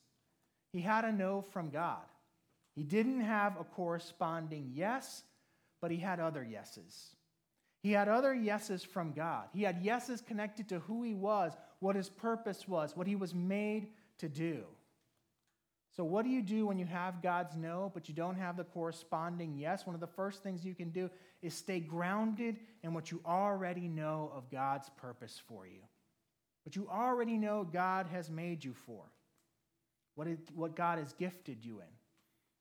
He 0.74 0.82
had 0.82 1.06
a 1.06 1.12
no 1.12 1.44
from 1.44 1.70
God. 1.70 2.02
He 2.76 2.84
didn't 2.84 3.22
have 3.22 3.60
a 3.60 3.64
corresponding 3.64 4.72
yes, 4.74 5.24
but 5.82 5.92
he 5.92 5.98
had 5.98 6.20
other 6.20 6.44
yeses. 6.44 7.16
He 7.82 7.92
had 7.92 8.08
other 8.08 8.34
yeses 8.34 8.84
from 8.84 9.12
God. 9.12 9.48
He 9.54 9.64
had 9.64 9.82
yeses 9.82 10.22
connected 10.22 10.70
to 10.70 10.80
who 10.80 11.04
he 11.04 11.14
was, 11.14 11.54
what 11.80 11.96
his 11.96 12.10
purpose 12.10 12.68
was, 12.68 12.96
what 12.96 13.08
he 13.08 13.16
was 13.16 13.34
made 13.34 13.88
to 14.20 14.30
do. 14.30 14.64
So, 15.98 16.06
what 16.06 16.24
do 16.24 16.32
you 16.32 16.42
do 16.42 16.68
when 16.68 16.80
you 16.80 16.86
have 16.86 17.22
God's 17.22 17.58
no, 17.58 17.92
but 17.94 18.08
you 18.08 18.16
don't 18.16 18.38
have 18.38 18.56
the 18.56 18.64
corresponding 18.64 19.58
yes? 19.58 19.86
One 19.86 19.96
of 19.96 20.00
the 20.00 20.08
first 20.08 20.42
things 20.42 20.64
you 20.64 20.76
can 20.76 20.92
do 20.92 21.10
is 21.42 21.54
stay 21.54 21.82
grounded 21.82 22.60
in 22.84 22.94
what 22.94 23.12
you 23.12 23.20
already 23.26 23.90
know 23.90 24.32
of 24.34 24.50
God's 24.50 24.90
purpose 24.96 25.42
for 25.50 25.68
you, 25.68 25.82
what 26.64 26.78
you 26.78 26.88
already 26.90 27.38
know 27.38 27.68
God 27.70 28.08
has 28.08 28.30
made 28.30 28.64
you 28.64 28.74
for, 28.74 29.04
what, 30.16 30.28
what 30.56 30.76
God 30.76 31.00
has 31.00 31.12
gifted 31.14 31.66
you 31.66 31.80
in. 31.80 31.88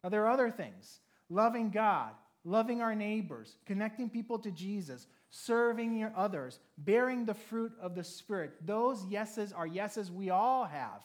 Now, 0.02 0.10
there 0.10 0.24
are 0.24 0.30
other 0.30 0.50
things 0.50 1.00
loving 1.28 1.70
God, 1.70 2.12
loving 2.44 2.80
our 2.80 2.94
neighbors, 2.94 3.56
connecting 3.66 4.10
people 4.10 4.38
to 4.40 4.50
Jesus, 4.50 5.06
serving 5.30 5.96
your 5.96 6.12
others, 6.16 6.58
bearing 6.78 7.24
the 7.24 7.34
fruit 7.34 7.72
of 7.80 7.94
the 7.94 8.04
Spirit. 8.04 8.66
Those 8.66 9.04
yeses 9.06 9.52
are 9.52 9.66
yeses 9.66 10.10
we 10.10 10.30
all 10.30 10.64
have. 10.64 11.02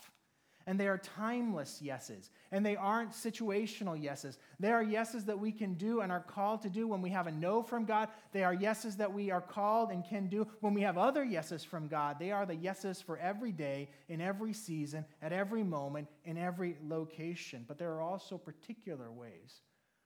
And 0.67 0.79
they 0.79 0.87
are 0.87 0.97
timeless 0.97 1.79
yeses. 1.81 2.31
And 2.51 2.65
they 2.65 2.75
aren't 2.75 3.11
situational 3.11 4.01
yeses. 4.01 4.39
They 4.59 4.71
are 4.71 4.81
yeses 4.81 5.25
that 5.25 5.39
we 5.39 5.51
can 5.51 5.75
do 5.75 6.01
and 6.01 6.11
are 6.11 6.21
called 6.21 6.63
to 6.63 6.69
do 6.69 6.87
when 6.87 7.01
we 7.01 7.11
have 7.11 7.27
a 7.27 7.31
no 7.31 7.61
from 7.61 7.85
God. 7.85 8.09
They 8.31 8.43
are 8.43 8.53
yeses 8.53 8.95
that 8.97 9.13
we 9.13 9.29
are 9.29 9.41
called 9.41 9.91
and 9.91 10.03
can 10.03 10.27
do 10.27 10.47
when 10.61 10.73
we 10.73 10.81
have 10.81 10.97
other 10.97 11.23
yeses 11.23 11.63
from 11.63 11.87
God. 11.87 12.17
They 12.19 12.31
are 12.31 12.47
the 12.47 12.55
yeses 12.55 12.99
for 12.99 13.17
every 13.19 13.51
day, 13.51 13.89
in 14.09 14.21
every 14.21 14.53
season, 14.53 15.05
at 15.21 15.31
every 15.31 15.63
moment, 15.63 16.07
in 16.23 16.37
every 16.37 16.77
location. 16.83 17.65
But 17.67 17.77
there 17.77 17.91
are 17.91 18.01
also 18.01 18.37
particular 18.37 19.11
ways 19.11 19.61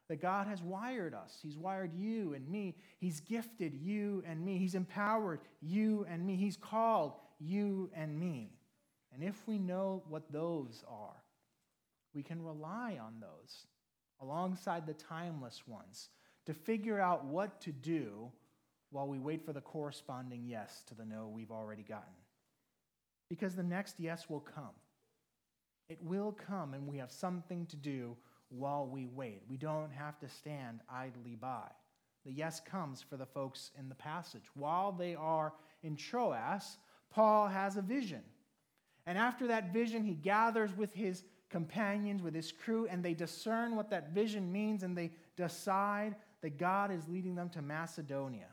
that 0.10 0.22
God 0.22 0.48
has 0.48 0.62
wired 0.62 1.13
us. 1.13 1.38
He's 1.42 1.58
wired 1.58 1.94
you 1.94 2.34
and 2.34 2.50
me. 2.50 2.75
He's 2.98 3.22
gifted 3.22 3.75
you 3.75 4.24
and 4.28 4.44
me. 4.44 4.58
He's 4.58 4.75
empowered 4.75 5.39
you 5.62 6.06
and 6.10 6.25
me. 6.25 6.36
He's 6.36 6.58
called 6.58 7.13
you 7.39 7.89
and 7.94 8.20
me. 8.20 8.59
And 9.20 9.28
if 9.28 9.46
we 9.48 9.58
know 9.58 10.02
what 10.08 10.32
those 10.32 10.82
are, 10.88 11.22
we 12.14 12.24
can 12.24 12.42
rely 12.42 12.98
on 13.02 13.16
those 13.20 13.68
alongside 14.22 14.88
the 14.88 14.94
timeless 14.94 15.64
ones 15.68 16.08
to 16.46 16.54
figure 16.54 17.02
out 17.02 17.26
what 17.26 17.60
to 17.62 17.74
do 17.74 18.32
while 18.92 19.10
we 19.10 19.20
wait 19.20 19.46
for 19.46 19.52
the 19.52 19.60
corresponding 19.60 20.46
yes 20.46 20.84
to 20.88 20.96
the 20.96 21.04
no 21.04 21.28
we've 21.28 21.52
already 21.52 21.84
gotten. 21.84 22.14
Because 23.30 23.56
the 23.56 23.64
next 23.64 23.96
yes 24.00 24.30
will 24.30 24.40
come. 24.40 24.72
It 25.90 26.02
will 26.02 26.32
come, 26.32 26.74
and 26.74 26.88
we 26.88 26.98
have 27.00 27.12
something 27.12 27.66
to 27.66 27.76
do 27.76 28.16
while 28.48 28.88
we 28.88 29.06
wait. 29.06 29.42
We 29.50 29.58
don't 29.58 29.92
have 29.92 30.18
to 30.20 30.30
stand 30.30 30.80
idly 30.90 31.36
by. 31.36 31.68
The 32.26 32.32
yes 32.32 32.62
comes 32.62 33.02
for 33.02 33.18
the 33.18 33.26
folks 33.26 33.72
in 33.78 33.90
the 33.90 33.96
passage. 33.96 34.46
While 34.54 34.94
they 34.94 35.14
are 35.14 35.52
in 35.84 35.98
Troas, 35.98 36.78
Paul 37.10 37.50
has 37.50 37.76
a 37.76 37.82
vision. 37.82 38.22
And 39.06 39.18
after 39.18 39.48
that 39.48 39.74
vision, 39.74 40.03
he 40.03 40.13
gathers 40.13 40.75
with 40.75 40.94
his 40.94 41.24
companions, 41.50 42.22
with 42.22 42.36
his 42.36 42.51
crew, 42.51 42.88
and 42.89 43.03
they 43.03 43.13
discern 43.13 43.75
what 43.75 43.89
that 43.89 44.12
vision 44.12 44.51
means 44.51 44.84
and 44.84 44.98
they 44.98 45.12
decide 45.36 46.15
that 46.41 46.58
God 46.58 46.91
is 46.91 47.08
leading 47.08 47.36
them 47.36 47.50
to 47.50 47.62
Macedonia. 47.62 48.48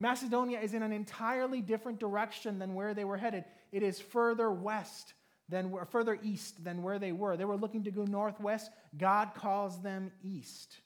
Macedonia 0.00 0.60
is 0.60 0.74
in 0.74 0.82
an 0.82 0.92
entirely 0.92 1.60
different 1.60 1.98
direction 1.98 2.58
than 2.58 2.74
where 2.74 2.94
they 2.94 3.04
were 3.04 3.16
headed. 3.16 3.44
It 3.72 3.82
is 3.82 4.00
further 4.00 4.50
west 4.50 5.14
than 5.48 5.74
further 5.90 6.18
east 6.22 6.62
than 6.64 6.82
where 6.82 6.98
they 6.98 7.12
were. 7.12 7.36
They 7.36 7.44
were 7.44 7.56
looking 7.56 7.84
to 7.84 7.90
go 7.90 8.04
northwest. 8.04 8.70
God 8.96 9.32
calls 9.34 9.80
them 9.80 10.10
east. 10.22 10.76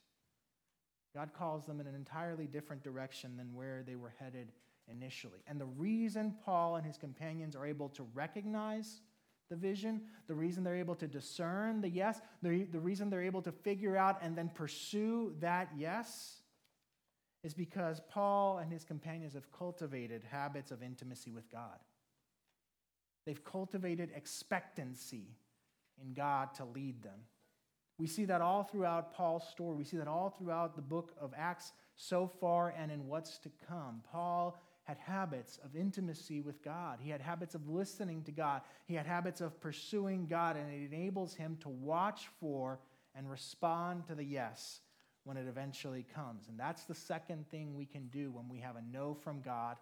God 1.15 1.31
calls 1.37 1.67
them 1.67 1.81
in 1.81 1.87
an 1.87 1.95
entirely 1.95 2.47
different 2.47 2.85
direction 2.85 3.37
than 3.37 3.55
where 3.55 3.83
they 3.85 3.97
were 3.97 4.13
headed 4.21 4.53
initially. 4.91 5.41
And 5.47 5.61
the 5.61 5.67
reason 5.67 6.35
Paul 6.45 6.77
and 6.77 6.87
his 6.87 6.97
companions 6.97 7.57
are 7.57 7.67
able 7.67 7.89
to 7.91 8.07
recognize 8.15 9.01
the 9.49 9.57
vision, 9.57 10.03
the 10.29 10.35
reason 10.35 10.63
they're 10.63 10.77
able 10.77 10.95
to 10.97 11.09
discern 11.09 11.81
the 11.81 11.89
yes, 11.89 12.21
the, 12.43 12.65
the 12.65 12.79
reason 12.79 13.11
they're 13.11 13.23
able 13.23 13.43
to 13.43 13.53
figure 13.53 13.97
out 13.97 14.19
and 14.23 14.37
then 14.37 14.51
pursue 14.55 15.35
that 15.41 15.69
yes 15.77 16.43
is 17.43 17.55
because 17.55 18.01
Paul 18.11 18.59
and 18.59 18.73
his 18.73 18.85
companions 18.85 19.35
have 19.35 19.51
cultivated 19.51 20.23
habits 20.31 20.71
of 20.71 20.83
intimacy 20.83 21.33
with 21.33 21.51
God. 21.51 21.79
They've 23.27 23.43
cultivated 23.45 24.11
expectancy 24.15 25.37
in 26.03 26.15
God 26.15 26.55
to 26.55 26.65
lead 26.65 27.03
them. 27.03 27.21
We 27.99 28.07
see 28.07 28.25
that 28.27 28.41
all 28.41 28.63
throughout 28.65 29.13
Paul's 29.13 29.47
story. 29.49 29.77
We 29.77 29.85
see 29.85 29.99
that 29.99 30.09
all 30.09 30.31
throughout 30.31 30.75
the 30.75 30.83
book 30.83 31.13
of 31.21 31.35
Acts 31.37 31.73
so 31.97 32.27
far 32.27 32.75
and 32.79 32.91
in 32.91 33.07
what's 33.07 33.39
to 33.41 33.51
come. 33.69 34.01
Paul 34.11 34.59
had 34.85 34.99
habits 34.99 35.59
of 35.65 35.77
intimacy 35.77 36.41
with 36.41 36.63
God. 36.63 36.99
He 37.01 37.11
had 37.11 37.21
habits 37.21 37.55
of 37.55 37.69
listening 37.69 38.23
to 38.25 38.33
God. 38.33 38.63
He 38.87 38.95
had 38.95 39.07
habits 39.07 39.41
of 39.41 39.61
pursuing 39.61 40.27
God, 40.27 40.57
and 40.57 40.73
it 40.73 40.93
enables 40.93 41.35
him 41.35 41.57
to 41.61 41.69
watch 41.69 42.29
for 42.41 42.81
and 43.15 43.31
respond 43.31 44.07
to 44.07 44.15
the 44.15 44.25
yes 44.25 44.81
when 45.25 45.37
it 45.37 45.47
eventually 45.47 46.05
comes. 46.15 46.49
And 46.49 46.59
that's 46.59 46.85
the 46.85 46.95
second 46.95 47.49
thing 47.51 47.75
we 47.75 47.85
can 47.85 48.09
do 48.09 48.31
when 48.31 48.49
we 48.49 48.59
have 48.61 48.77
a 48.77 48.83
no 48.93 49.15
from 49.15 49.41
God 49.43 49.77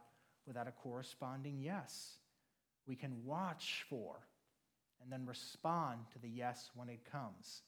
without 0.47 0.67
a 0.67 0.73
corresponding 0.73 1.59
yes. 1.61 2.19
We 2.87 2.97
can 2.97 3.25
watch 3.25 3.85
for 3.89 4.27
and 5.03 5.13
then 5.13 5.27
respond 5.27 6.01
to 6.13 6.19
the 6.19 6.29
yes 6.29 6.71
when 6.75 6.89
it 6.89 7.01
comes. 7.11 7.63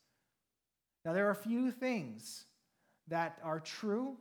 Now, 1.05 1.13
there 1.13 1.29
are 1.29 1.33
a 1.33 1.37
few 1.37 1.71
things 1.71 2.45
that 3.09 3.39
are 3.43 3.61
true 3.61 4.17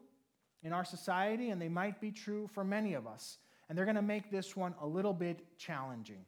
in 0.63 0.74
our 0.74 0.86
society, 0.86 1.50
and 1.50 1.62
they 1.62 1.70
might 1.70 2.01
be 2.01 2.12
true 2.12 2.48
for 2.48 2.63
many 2.63 2.94
of 2.94 3.08
us. 3.08 3.38
And 3.68 3.78
they're 3.78 3.86
going 3.86 3.96
to 3.96 4.01
make 4.01 4.32
this 4.32 4.56
one 4.56 4.74
a 4.82 4.88
little 4.88 5.13
bit 5.13 5.58
challenging. 5.58 6.25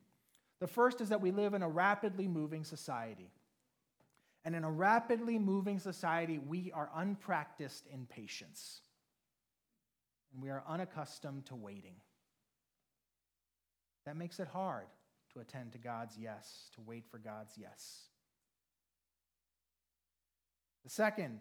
The 0.59 0.67
first 0.67 1.01
is 1.01 1.09
that 1.09 1.21
we 1.21 1.31
live 1.31 1.53
in 1.53 1.63
a 1.63 1.69
rapidly 1.69 2.27
moving 2.27 2.63
society. 2.63 3.31
And 4.45 4.55
in 4.55 4.63
a 4.63 4.71
rapidly 4.71 5.37
moving 5.37 5.79
society, 5.79 6.39
we 6.39 6.71
are 6.71 6.89
unpracticed 6.95 7.87
in 7.91 8.05
patience. 8.05 8.81
And 10.33 10.41
we 10.41 10.49
are 10.49 10.63
unaccustomed 10.67 11.45
to 11.47 11.55
waiting. 11.55 11.95
That 14.05 14.17
makes 14.17 14.39
it 14.39 14.47
hard 14.47 14.87
to 15.33 15.39
attend 15.39 15.73
to 15.73 15.77
God's 15.77 16.17
yes, 16.17 16.69
to 16.75 16.81
wait 16.81 17.05
for 17.09 17.17
God's 17.17 17.53
yes. 17.57 18.03
The 20.83 20.89
second 20.89 21.39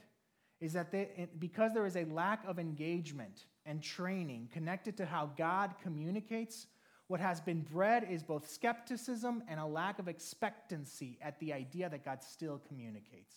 is 0.61 0.75
that 0.75 0.93
they, 0.93 1.29
because 1.39 1.73
there 1.73 1.87
is 1.87 1.97
a 1.97 2.05
lack 2.05 2.47
of 2.47 2.59
engagement 2.59 3.47
and 3.65 3.83
training 3.83 4.49
connected 4.53 4.97
to 4.99 5.07
how 5.07 5.31
God 5.37 5.75
communicates, 5.83 6.67
what 7.07 7.21
has 7.21 7.41
been 7.41 7.63
bred 7.63 8.07
is 8.09 8.23
both 8.23 8.49
skepticism 8.49 9.43
and 9.49 9.59
a 9.59 9.67
lack 9.67 9.99
of 9.99 10.07
expectancy 10.07 11.19
at 11.23 11.41
the 11.41 11.53
idea 11.53 11.89
that 11.89 12.05
God 12.05 12.23
still 12.23 12.61
communicates. 12.69 13.35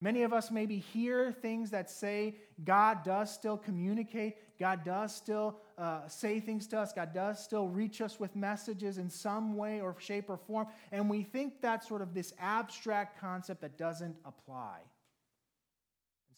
Many 0.00 0.24
of 0.24 0.32
us 0.32 0.50
maybe 0.50 0.78
hear 0.78 1.30
things 1.30 1.70
that 1.70 1.88
say 1.88 2.34
God 2.64 3.04
does 3.04 3.32
still 3.32 3.56
communicate, 3.56 4.58
God 4.58 4.82
does 4.84 5.14
still 5.14 5.58
uh, 5.78 6.08
say 6.08 6.40
things 6.40 6.66
to 6.68 6.80
us, 6.80 6.92
God 6.92 7.14
does 7.14 7.42
still 7.42 7.68
reach 7.68 8.00
us 8.00 8.18
with 8.18 8.34
messages 8.34 8.98
in 8.98 9.08
some 9.08 9.56
way 9.56 9.80
or 9.80 9.94
shape 10.00 10.28
or 10.28 10.36
form, 10.36 10.66
and 10.90 11.08
we 11.08 11.22
think 11.22 11.60
that's 11.60 11.86
sort 11.86 12.02
of 12.02 12.14
this 12.14 12.32
abstract 12.40 13.20
concept 13.20 13.60
that 13.60 13.78
doesn't 13.78 14.16
apply. 14.24 14.80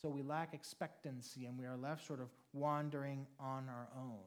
So 0.05 0.11
we 0.11 0.23
lack 0.23 0.53
expectancy 0.53 1.47
and 1.47 1.59
we 1.59 1.65
are 1.65 1.79
left 1.79 2.07
sort 2.07 2.21
of 2.21 2.29
wandering 2.53 3.27
on 3.41 3.71
our 3.71 3.89
own. 3.97 4.21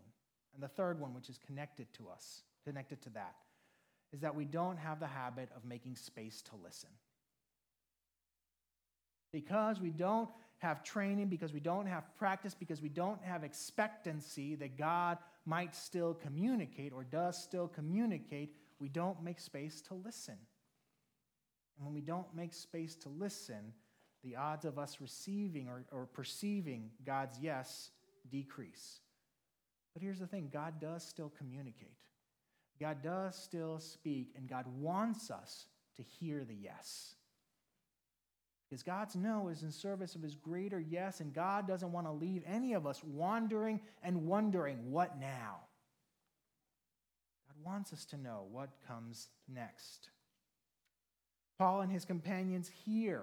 And 0.55 0.63
the 0.63 0.67
third 0.67 0.99
one, 0.99 1.13
which 1.13 1.29
is 1.29 1.37
connected 1.45 1.85
to 1.93 2.09
us, 2.09 2.41
connected 2.65 2.99
to 3.03 3.11
that, 3.11 3.35
is 4.11 4.21
that 4.21 4.33
we 4.33 4.43
don't 4.43 4.77
have 4.77 4.99
the 4.99 5.05
habit 5.05 5.49
of 5.55 5.65
making 5.65 5.95
space 5.95 6.41
to 6.49 6.55
listen. 6.63 6.89
Because 9.31 9.79
we 9.79 9.91
don't 9.91 10.29
have 10.57 10.83
training, 10.83 11.27
because 11.27 11.53
we 11.53 11.59
don't 11.59 11.85
have 11.85 12.05
practice, 12.17 12.55
because 12.55 12.81
we 12.81 12.89
don't 12.89 13.23
have 13.23 13.43
expectancy 13.43 14.55
that 14.55 14.79
God 14.79 15.19
might 15.45 15.75
still 15.75 16.15
communicate 16.15 16.91
or 16.91 17.03
does 17.03 17.37
still 17.37 17.67
communicate, 17.67 18.55
we 18.79 18.89
don't 18.89 19.21
make 19.21 19.39
space 19.39 19.79
to 19.81 19.93
listen. 19.93 20.37
And 21.77 21.85
when 21.85 21.93
we 21.93 22.01
don't 22.01 22.33
make 22.35 22.55
space 22.55 22.95
to 22.95 23.09
listen, 23.09 23.73
the 24.23 24.35
odds 24.35 24.65
of 24.65 24.77
us 24.77 24.97
receiving 24.99 25.67
or, 25.67 25.85
or 25.91 26.05
perceiving 26.05 26.89
God's 27.05 27.37
yes 27.39 27.91
decrease. 28.29 28.99
But 29.93 30.03
here's 30.03 30.19
the 30.19 30.27
thing 30.27 30.49
God 30.51 30.79
does 30.79 31.03
still 31.03 31.31
communicate, 31.37 31.97
God 32.79 33.01
does 33.01 33.35
still 33.35 33.79
speak, 33.79 34.33
and 34.35 34.47
God 34.47 34.65
wants 34.79 35.31
us 35.31 35.65
to 35.95 36.03
hear 36.03 36.43
the 36.43 36.55
yes. 36.55 37.15
Because 38.69 38.83
God's 38.83 39.15
no 39.15 39.47
is 39.47 39.63
in 39.63 39.71
service 39.71 40.15
of 40.15 40.21
his 40.21 40.35
greater 40.35 40.79
yes, 40.79 41.21
and 41.21 41.33
God 41.33 41.67
doesn't 41.67 41.91
want 41.91 42.05
to 42.05 42.11
leave 42.11 42.43
any 42.45 42.73
of 42.73 42.85
us 42.85 43.01
wandering 43.03 43.79
and 44.03 44.27
wondering, 44.27 44.91
what 44.91 45.17
now? 45.19 45.61
God 47.47 47.65
wants 47.65 47.93
us 47.93 48.03
to 48.05 48.17
know 48.17 48.45
what 48.51 48.69
comes 48.85 49.29
next. 49.47 50.09
Paul 51.57 51.81
and 51.81 51.91
his 51.91 52.03
companions 52.03 52.69
hear 52.85 53.21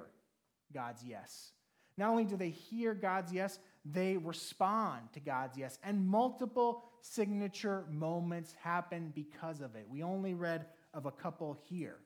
God's 0.74 1.02
yes. 1.04 1.52
Not 1.96 2.10
only 2.10 2.24
do 2.24 2.36
they 2.36 2.50
hear 2.50 2.92
God's 2.92 3.32
yes, 3.32 3.58
they 3.84 4.16
respond 4.16 5.12
to 5.12 5.20
God's 5.20 5.56
yes. 5.56 5.78
And 5.84 6.06
multiple 6.06 6.82
signature 7.00 7.84
moments 7.90 8.54
happen 8.60 9.12
because 9.14 9.60
of 9.60 9.76
it. 9.76 9.86
We 9.88 10.02
only 10.02 10.34
read 10.34 10.66
of 10.92 11.06
a 11.06 11.12
couple 11.12 11.58
here. 11.68 11.96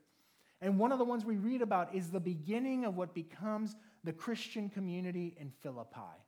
And 0.60 0.78
one 0.78 0.92
of 0.92 0.98
the 0.98 1.04
ones 1.04 1.25
we 1.25 1.37
read 1.37 1.62
about 1.62 1.94
is 1.94 2.10
the 2.10 2.20
beginning 2.20 2.84
of 2.84 2.96
what 2.96 3.14
becomes 3.14 3.76
the 4.04 4.12
Christian 4.12 4.68
community 4.68 5.34
in 5.38 5.52
Philippi. 5.62 6.18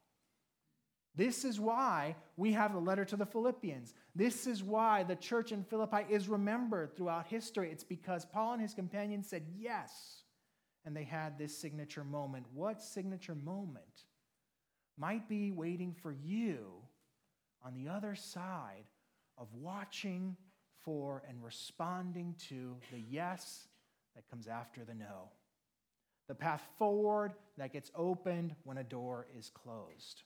This 1.16 1.44
is 1.44 1.59
why 1.59 2.14
we 2.37 2.52
have 2.52 2.73
the 2.73 2.78
letter 2.78 3.04
to 3.06 3.16
the 3.16 3.26
Philippians. 3.26 3.94
This 4.14 4.47
is 4.47 4.62
why 4.62 5.02
the 5.02 5.16
church 5.16 5.50
in 5.50 5.64
Philippi 5.64 6.04
is 6.09 6.28
remembered 6.28 6.97
throughout 6.97 7.26
history. 7.26 7.70
It's 7.70 7.85
because 7.85 8.25
Paul 8.25 8.52
and 8.52 8.62
his 8.62 8.75
companions 8.75 9.28
said 9.28 9.42
yes, 9.59 10.20
and 10.84 10.96
they 10.96 11.04
had 11.04 11.38
this 11.38 11.56
signature 11.56 12.04
moment. 12.04 12.46
What 12.54 12.82
signature 12.82 13.34
moment 13.34 14.04
might 14.96 15.28
be 15.28 15.50
waiting 15.50 15.94
for 15.94 16.12
you 16.12 16.66
on 17.62 17.75
the 17.75 17.88
other 17.88 18.14
side 18.14 18.84
of 19.38 19.49
watching 19.54 20.37
for 20.84 21.22
and 21.28 21.42
responding 21.42 22.34
to 22.49 22.76
the 22.90 23.00
yes 23.00 23.68
that 24.14 24.28
comes 24.28 24.49
after 24.49 24.84
the 24.84 24.94
no. 24.94 25.30
The 26.28 26.34
path 26.34 26.62
forward 26.78 27.32
that 27.58 27.72
gets 27.72 27.90
opened 27.94 28.54
when 28.64 28.78
a 28.78 28.84
door 28.84 29.26
is 29.37 29.50
closed. 29.50 30.22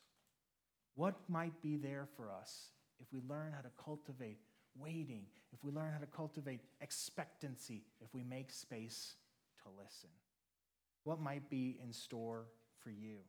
What 0.95 1.15
might 1.27 1.61
be 1.61 1.77
there 1.77 2.07
for 2.15 2.31
us 2.31 2.69
if 2.99 3.07
we 3.11 3.21
learn 3.27 3.53
how 3.53 3.61
to 3.61 3.71
cultivate 3.83 4.39
waiting, 4.77 5.25
if 5.51 5.63
we 5.63 5.71
learn 5.71 5.91
how 5.91 5.99
to 5.99 6.05
cultivate 6.05 6.61
expectancy, 6.81 7.83
if 8.01 8.13
we 8.13 8.23
make 8.23 8.51
space 8.51 9.15
to 9.63 9.69
listen? 9.81 10.09
What 11.05 11.21
might 11.21 11.49
be 11.49 11.77
in 11.81 11.93
store 11.93 12.47
for 12.83 12.89
you? 12.89 13.19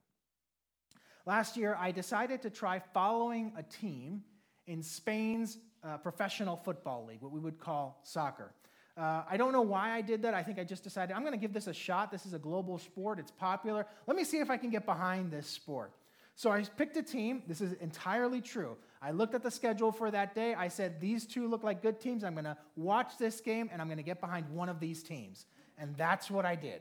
Last 1.27 1.57
year, 1.57 1.77
I 1.79 1.93
decided 1.93 2.43
to 2.43 2.51
try 2.51 2.81
following 2.93 3.53
a 3.57 3.63
team 3.63 4.25
in 4.67 4.83
Spain's 4.83 5.59
uh, 5.85 5.99
professional 5.99 6.57
football 6.57 7.05
league, 7.07 7.21
what 7.21 7.33
we 7.33 7.39
would 7.39 7.61
call 7.61 8.01
soccer. 8.03 8.53
Uh, 8.97 9.25
I 9.31 9.37
don't 9.37 9.53
know 9.53 9.63
why 9.63 9.91
I 9.93 10.01
did 10.01 10.23
that. 10.23 10.33
I 10.33 10.43
think 10.43 10.59
I 10.59 10.65
just 10.65 10.83
decided 10.83 11.15
I'm 11.15 11.21
going 11.21 11.35
to 11.35 11.39
give 11.39 11.53
this 11.53 11.67
a 11.67 11.75
shot. 11.75 12.11
This 12.11 12.25
is 12.25 12.33
a 12.33 12.39
global 12.39 12.79
sport, 12.79 13.19
it's 13.19 13.31
popular. 13.31 13.87
Let 14.07 14.17
me 14.17 14.25
see 14.25 14.39
if 14.39 14.51
I 14.51 14.57
can 14.57 14.71
get 14.71 14.87
behind 14.87 15.31
this 15.31 15.47
sport. 15.47 15.93
So 16.35 16.51
I 16.51 16.63
picked 16.63 16.97
a 16.97 17.03
team. 17.03 17.43
This 17.47 17.61
is 17.61 17.73
entirely 17.75 18.41
true. 18.41 18.77
I 19.03 19.11
looked 19.11 19.35
at 19.35 19.43
the 19.43 19.51
schedule 19.51 19.93
for 19.93 20.11
that 20.11 20.35
day. 20.35 20.55
I 20.55 20.69
said, 20.69 21.01
These 21.01 21.27
two 21.27 21.47
look 21.49 21.63
like 21.63 21.83
good 21.83 22.01
teams. 22.01 22.25
I'm 22.25 22.35
going 22.35 22.45
to 22.45 22.57
watch 22.77 23.19
this 23.19 23.41
game 23.41 23.69
and 23.73 23.83
I'm 23.83 23.89
going 23.89 23.99
to 23.99 24.03
get 24.03 24.21
behind 24.21 24.49
one 24.51 24.69
of 24.69 24.81
these 24.81 25.03
teams. 25.03 25.47
And 25.79 25.95
that's 25.97 26.31
what 26.31 26.47
I 26.47 26.55
did. 26.55 26.81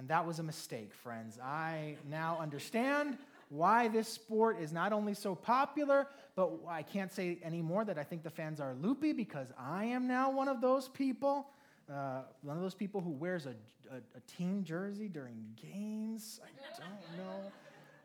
And 0.00 0.08
that 0.08 0.26
was 0.26 0.38
a 0.38 0.42
mistake, 0.42 0.94
friends. 0.94 1.38
I 1.38 1.96
now 2.08 2.38
understand 2.40 3.18
why 3.50 3.86
this 3.86 4.08
sport 4.08 4.58
is 4.58 4.72
not 4.72 4.94
only 4.94 5.12
so 5.12 5.34
popular, 5.34 6.06
but 6.34 6.52
I 6.66 6.80
can't 6.82 7.12
say 7.12 7.36
anymore 7.44 7.84
that 7.84 7.98
I 7.98 8.02
think 8.02 8.22
the 8.22 8.30
fans 8.30 8.60
are 8.60 8.72
loopy 8.80 9.12
because 9.12 9.52
I 9.58 9.84
am 9.84 10.08
now 10.08 10.30
one 10.30 10.48
of 10.48 10.62
those 10.62 10.88
people. 10.88 11.48
Uh, 11.86 12.22
one 12.40 12.56
of 12.56 12.62
those 12.62 12.74
people 12.74 13.02
who 13.02 13.10
wears 13.10 13.44
a, 13.44 13.50
a, 13.90 13.96
a 14.16 14.20
team 14.38 14.64
jersey 14.64 15.06
during 15.06 15.44
games. 15.60 16.40
I 16.42 16.80
don't 16.80 17.18
know. 17.18 17.52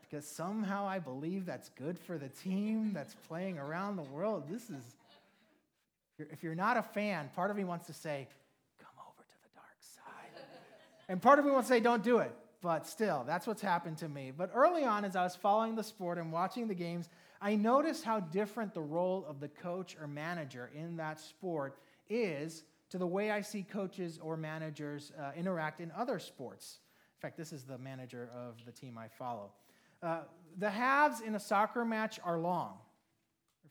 Because 0.02 0.26
somehow 0.26 0.86
I 0.86 0.98
believe 0.98 1.46
that's 1.46 1.70
good 1.70 1.98
for 1.98 2.18
the 2.18 2.28
team 2.28 2.92
that's 2.92 3.14
playing 3.26 3.58
around 3.58 3.96
the 3.96 4.02
world. 4.02 4.50
This 4.50 4.68
is, 4.68 4.96
if 6.18 6.42
you're 6.42 6.54
not 6.54 6.76
a 6.76 6.82
fan, 6.82 7.30
part 7.34 7.50
of 7.50 7.56
me 7.56 7.64
wants 7.64 7.86
to 7.86 7.94
say, 7.94 8.28
come 8.78 8.90
over 9.00 9.22
to 9.22 9.36
the 9.42 9.48
dark 9.54 9.76
side. 9.80 10.42
And 11.08 11.22
part 11.22 11.38
of 11.38 11.44
me 11.44 11.50
wants 11.50 11.68
to 11.68 11.74
say, 11.74 11.80
don't 11.80 12.02
do 12.02 12.18
it 12.18 12.34
but 12.66 12.84
still, 12.84 13.22
that's 13.24 13.46
what's 13.46 13.62
happened 13.62 13.96
to 13.98 14.08
me. 14.08 14.32
But 14.36 14.50
early 14.52 14.82
on, 14.82 15.04
as 15.04 15.14
I 15.14 15.22
was 15.22 15.36
following 15.36 15.76
the 15.76 15.84
sport 15.84 16.18
and 16.18 16.32
watching 16.32 16.66
the 16.66 16.74
games, 16.74 17.08
I 17.40 17.54
noticed 17.54 18.02
how 18.02 18.18
different 18.18 18.74
the 18.74 18.80
role 18.80 19.24
of 19.28 19.38
the 19.38 19.46
coach 19.46 19.96
or 20.00 20.08
manager 20.08 20.70
in 20.74 20.96
that 20.96 21.20
sport 21.20 21.78
is 22.08 22.64
to 22.90 22.98
the 22.98 23.06
way 23.06 23.30
I 23.30 23.40
see 23.40 23.62
coaches 23.62 24.18
or 24.20 24.36
managers 24.36 25.12
uh, 25.16 25.30
interact 25.36 25.80
in 25.80 25.92
other 25.96 26.18
sports. 26.18 26.78
In 27.16 27.20
fact, 27.20 27.36
this 27.36 27.52
is 27.52 27.62
the 27.62 27.78
manager 27.78 28.30
of 28.34 28.56
the 28.64 28.72
team 28.72 28.98
I 28.98 29.06
follow. 29.08 29.52
Uh, 30.02 30.22
the 30.58 30.70
halves 30.70 31.20
in 31.20 31.36
a 31.36 31.40
soccer 31.40 31.84
match 31.84 32.18
are 32.24 32.38
long. 32.38 32.78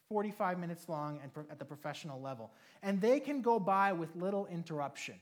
45 0.07 0.57
minutes 0.57 0.87
long 0.87 1.19
at 1.49 1.59
the 1.59 1.65
professional 1.65 2.21
level. 2.21 2.51
And 2.81 3.01
they 3.01 3.19
can 3.19 3.41
go 3.41 3.59
by 3.59 3.91
with 3.91 4.15
little 4.15 4.45
interruption. 4.45 5.15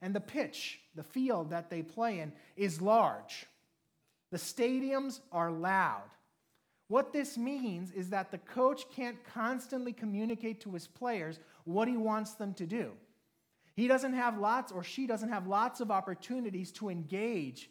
And 0.00 0.14
the 0.14 0.20
pitch, 0.20 0.80
the 0.94 1.02
field 1.02 1.50
that 1.50 1.70
they 1.70 1.82
play 1.82 2.20
in, 2.20 2.32
is 2.56 2.80
large. 2.80 3.46
The 4.30 4.38
stadiums 4.38 5.20
are 5.32 5.50
loud. 5.50 6.02
What 6.88 7.12
this 7.12 7.36
means 7.36 7.90
is 7.92 8.10
that 8.10 8.30
the 8.30 8.38
coach 8.38 8.84
can't 8.94 9.16
constantly 9.34 9.92
communicate 9.92 10.60
to 10.62 10.72
his 10.72 10.86
players 10.86 11.38
what 11.64 11.88
he 11.88 11.96
wants 11.96 12.34
them 12.34 12.54
to 12.54 12.66
do. 12.66 12.92
He 13.76 13.86
doesn't 13.88 14.14
have 14.14 14.38
lots, 14.38 14.72
or 14.72 14.82
she 14.82 15.06
doesn't 15.06 15.28
have 15.28 15.46
lots 15.46 15.80
of 15.80 15.90
opportunities 15.90 16.72
to 16.72 16.88
engage 16.88 17.70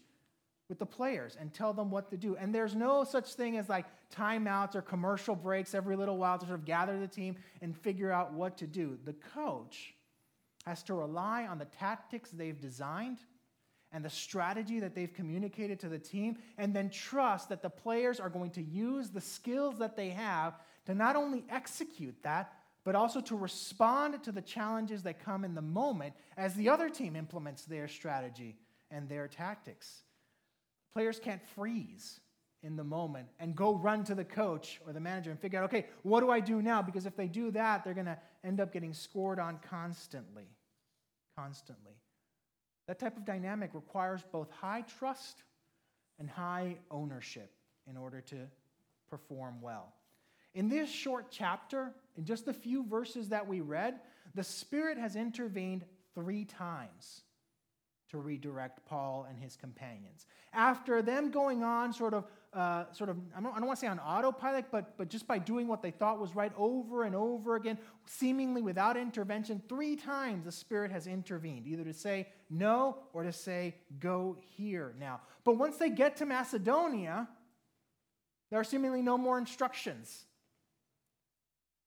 with 0.69 0.79
the 0.79 0.85
players 0.85 1.37
and 1.39 1.53
tell 1.53 1.73
them 1.73 1.89
what 1.89 2.09
to 2.09 2.17
do. 2.17 2.35
And 2.35 2.53
there's 2.53 2.75
no 2.75 3.03
such 3.03 3.33
thing 3.33 3.57
as 3.57 3.69
like 3.69 3.85
timeouts 4.13 4.75
or 4.75 4.81
commercial 4.81 5.35
breaks 5.35 5.73
every 5.73 5.95
little 5.95 6.17
while 6.17 6.37
to 6.37 6.45
sort 6.45 6.59
of 6.59 6.65
gather 6.65 6.99
the 6.99 7.07
team 7.07 7.35
and 7.61 7.75
figure 7.75 8.11
out 8.11 8.33
what 8.33 8.57
to 8.57 8.67
do. 8.67 8.97
The 9.05 9.15
coach 9.33 9.93
has 10.67 10.83
to 10.83 10.93
rely 10.93 11.47
on 11.47 11.57
the 11.57 11.65
tactics 11.65 12.29
they've 12.29 12.59
designed 12.59 13.19
and 13.93 14.03
the 14.03 14.09
strategy 14.09 14.81
that 14.81 14.93
they've 14.93 15.13
communicated 15.13 15.79
to 15.79 15.87
the 15.87 15.97
team, 15.97 16.37
and 16.57 16.73
then 16.73 16.89
trust 16.89 17.47
that 17.47 17.61
the 17.61 17.69
players 17.69 18.19
are 18.19 18.29
going 18.29 18.51
to 18.51 18.61
use 18.61 19.09
the 19.09 19.21
skills 19.21 19.79
that 19.79 19.95
they 19.95 20.09
have 20.09 20.59
to 20.85 20.93
not 20.93 21.15
only 21.15 21.45
execute 21.49 22.15
that, 22.21 22.53
but 22.83 22.95
also 22.95 23.21
to 23.21 23.37
respond 23.37 24.21
to 24.23 24.31
the 24.31 24.41
challenges 24.41 25.03
that 25.03 25.23
come 25.23 25.45
in 25.45 25.55
the 25.55 25.61
moment 25.61 26.13
as 26.35 26.53
the 26.55 26.67
other 26.67 26.89
team 26.89 27.15
implements 27.15 27.63
their 27.63 27.87
strategy 27.87 28.57
and 28.91 29.07
their 29.07 29.27
tactics. 29.27 30.01
Players 30.93 31.17
can't 31.17 31.41
freeze 31.55 32.19
in 32.61 32.75
the 32.75 32.83
moment 32.83 33.27
and 33.39 33.55
go 33.55 33.75
run 33.75 34.03
to 34.03 34.15
the 34.15 34.25
coach 34.25 34.81
or 34.85 34.91
the 34.91 34.99
manager 34.99 35.31
and 35.31 35.39
figure 35.39 35.59
out, 35.59 35.65
okay, 35.65 35.85
what 36.03 36.19
do 36.19 36.29
I 36.29 36.41
do 36.41 36.61
now? 36.61 36.81
Because 36.81 37.05
if 37.05 37.15
they 37.15 37.27
do 37.27 37.51
that, 37.51 37.85
they're 37.85 37.93
going 37.93 38.05
to 38.05 38.17
end 38.43 38.59
up 38.59 38.73
getting 38.73 38.93
scored 38.93 39.39
on 39.39 39.59
constantly 39.69 40.49
constantly. 41.37 41.93
That 42.87 42.99
type 42.99 43.17
of 43.17 43.25
dynamic 43.25 43.71
requires 43.73 44.21
both 44.31 44.49
high 44.49 44.83
trust 44.99 45.43
and 46.19 46.29
high 46.29 46.77
ownership 46.89 47.51
in 47.89 47.97
order 47.97 48.21
to 48.21 48.37
perform 49.09 49.61
well. 49.61 49.93
In 50.53 50.69
this 50.69 50.89
short 50.89 51.27
chapter, 51.29 51.91
in 52.17 52.25
just 52.25 52.45
the 52.45 52.53
few 52.53 52.83
verses 52.83 53.29
that 53.29 53.47
we 53.47 53.61
read, 53.61 53.99
the 54.33 54.43
Spirit 54.43 54.97
has 54.97 55.15
intervened 55.15 55.85
three 56.15 56.45
times 56.45 57.21
to 58.09 58.17
redirect 58.17 58.85
Paul 58.85 59.27
and 59.29 59.37
his 59.37 59.55
companions. 59.55 60.25
After 60.53 61.01
them 61.01 61.29
going 61.29 61.63
on, 61.63 61.93
sort 61.93 62.13
of, 62.13 62.25
uh, 62.57 62.91
sort 62.91 63.11
of, 63.11 63.17
I 63.37 63.39
don't, 63.39 63.51
I 63.53 63.59
don't 63.59 63.67
want 63.67 63.77
to 63.77 63.81
say 63.85 63.87
on 63.87 63.99
autopilot, 63.99 64.65
but, 64.71 64.97
but 64.97 65.09
just 65.09 65.27
by 65.27 65.37
doing 65.37 65.67
what 65.67 65.83
they 65.83 65.91
thought 65.91 66.19
was 66.19 66.35
right 66.35 66.51
over 66.57 67.03
and 67.03 67.15
over 67.15 67.55
again, 67.55 67.77
seemingly 68.07 68.63
without 68.63 68.97
intervention, 68.97 69.61
three 69.69 69.95
times 69.95 70.43
the 70.43 70.51
Spirit 70.51 70.91
has 70.91 71.05
intervened, 71.05 71.67
either 71.67 71.83
to 71.83 71.93
say 71.93 72.27
no 72.49 72.97
or 73.13 73.23
to 73.23 73.31
say 73.31 73.75
go 73.99 74.35
here 74.57 74.95
now. 74.99 75.21
But 75.43 75.57
once 75.57 75.77
they 75.77 75.89
get 75.89 76.17
to 76.17 76.25
Macedonia, 76.25 77.27
there 78.49 78.59
are 78.59 78.63
seemingly 78.63 79.03
no 79.03 79.19
more 79.19 79.37
instructions. 79.37 80.25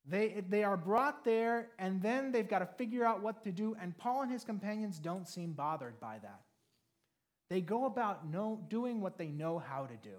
They, 0.07 0.45
they 0.49 0.63
are 0.63 0.77
brought 0.77 1.25
there, 1.25 1.71
and 1.81 2.01
then 2.01 2.31
they've 2.31 2.49
got 2.49 2.61
to 2.61 2.67
figure 2.67 3.05
out 3.05 3.23
what 3.23 3.43
to 3.43 3.51
do, 3.51 3.77
and 3.83 3.97
Paul 3.99 4.23
and 4.23 4.31
his 4.31 4.45
companions 4.45 5.01
don't 5.01 5.27
seem 5.27 5.53
bothered 5.53 5.99
by 5.99 6.19
that. 6.23 6.43
They 7.49 7.61
go 7.61 7.87
about 7.87 8.31
know, 8.31 8.61
doing 8.69 9.01
what 9.01 9.19
they 9.19 9.27
know 9.27 9.59
how 9.59 9.87
to 9.87 9.97
do. 9.97 10.17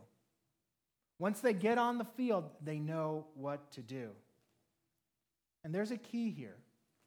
Once 1.21 1.39
they 1.39 1.53
get 1.53 1.77
on 1.77 1.99
the 1.99 2.03
field, 2.03 2.45
they 2.63 2.79
know 2.79 3.27
what 3.36 3.71
to 3.71 3.84
do. 3.84 4.10
And 5.63 5.71
there's 5.71 5.91
a 5.91 5.97
key 5.97 6.31
here, 6.31 6.57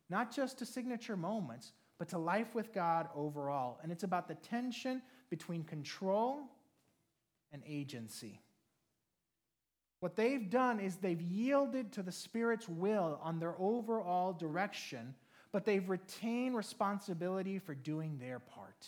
not 0.08 0.32
just 0.32 0.56
to 0.58 0.64
signature 0.64 1.16
moments, 1.16 1.72
but 1.98 2.08
to 2.10 2.18
life 2.18 2.54
with 2.54 2.72
God 2.72 3.08
overall. 3.16 3.80
And 3.82 3.90
it's 3.90 4.04
about 4.04 4.28
the 4.28 4.36
tension 4.36 5.02
between 5.30 5.64
control 5.64 6.42
and 7.50 7.60
agency. 7.66 8.40
What 9.98 10.14
they've 10.14 10.48
done 10.48 10.78
is 10.78 10.94
they've 10.94 11.20
yielded 11.20 11.90
to 11.94 12.04
the 12.04 12.12
Spirit's 12.12 12.68
will 12.68 13.18
on 13.20 13.40
their 13.40 13.56
overall 13.58 14.32
direction, 14.32 15.16
but 15.50 15.64
they've 15.64 15.90
retained 15.90 16.56
responsibility 16.56 17.58
for 17.58 17.74
doing 17.74 18.18
their 18.20 18.38
part, 18.38 18.86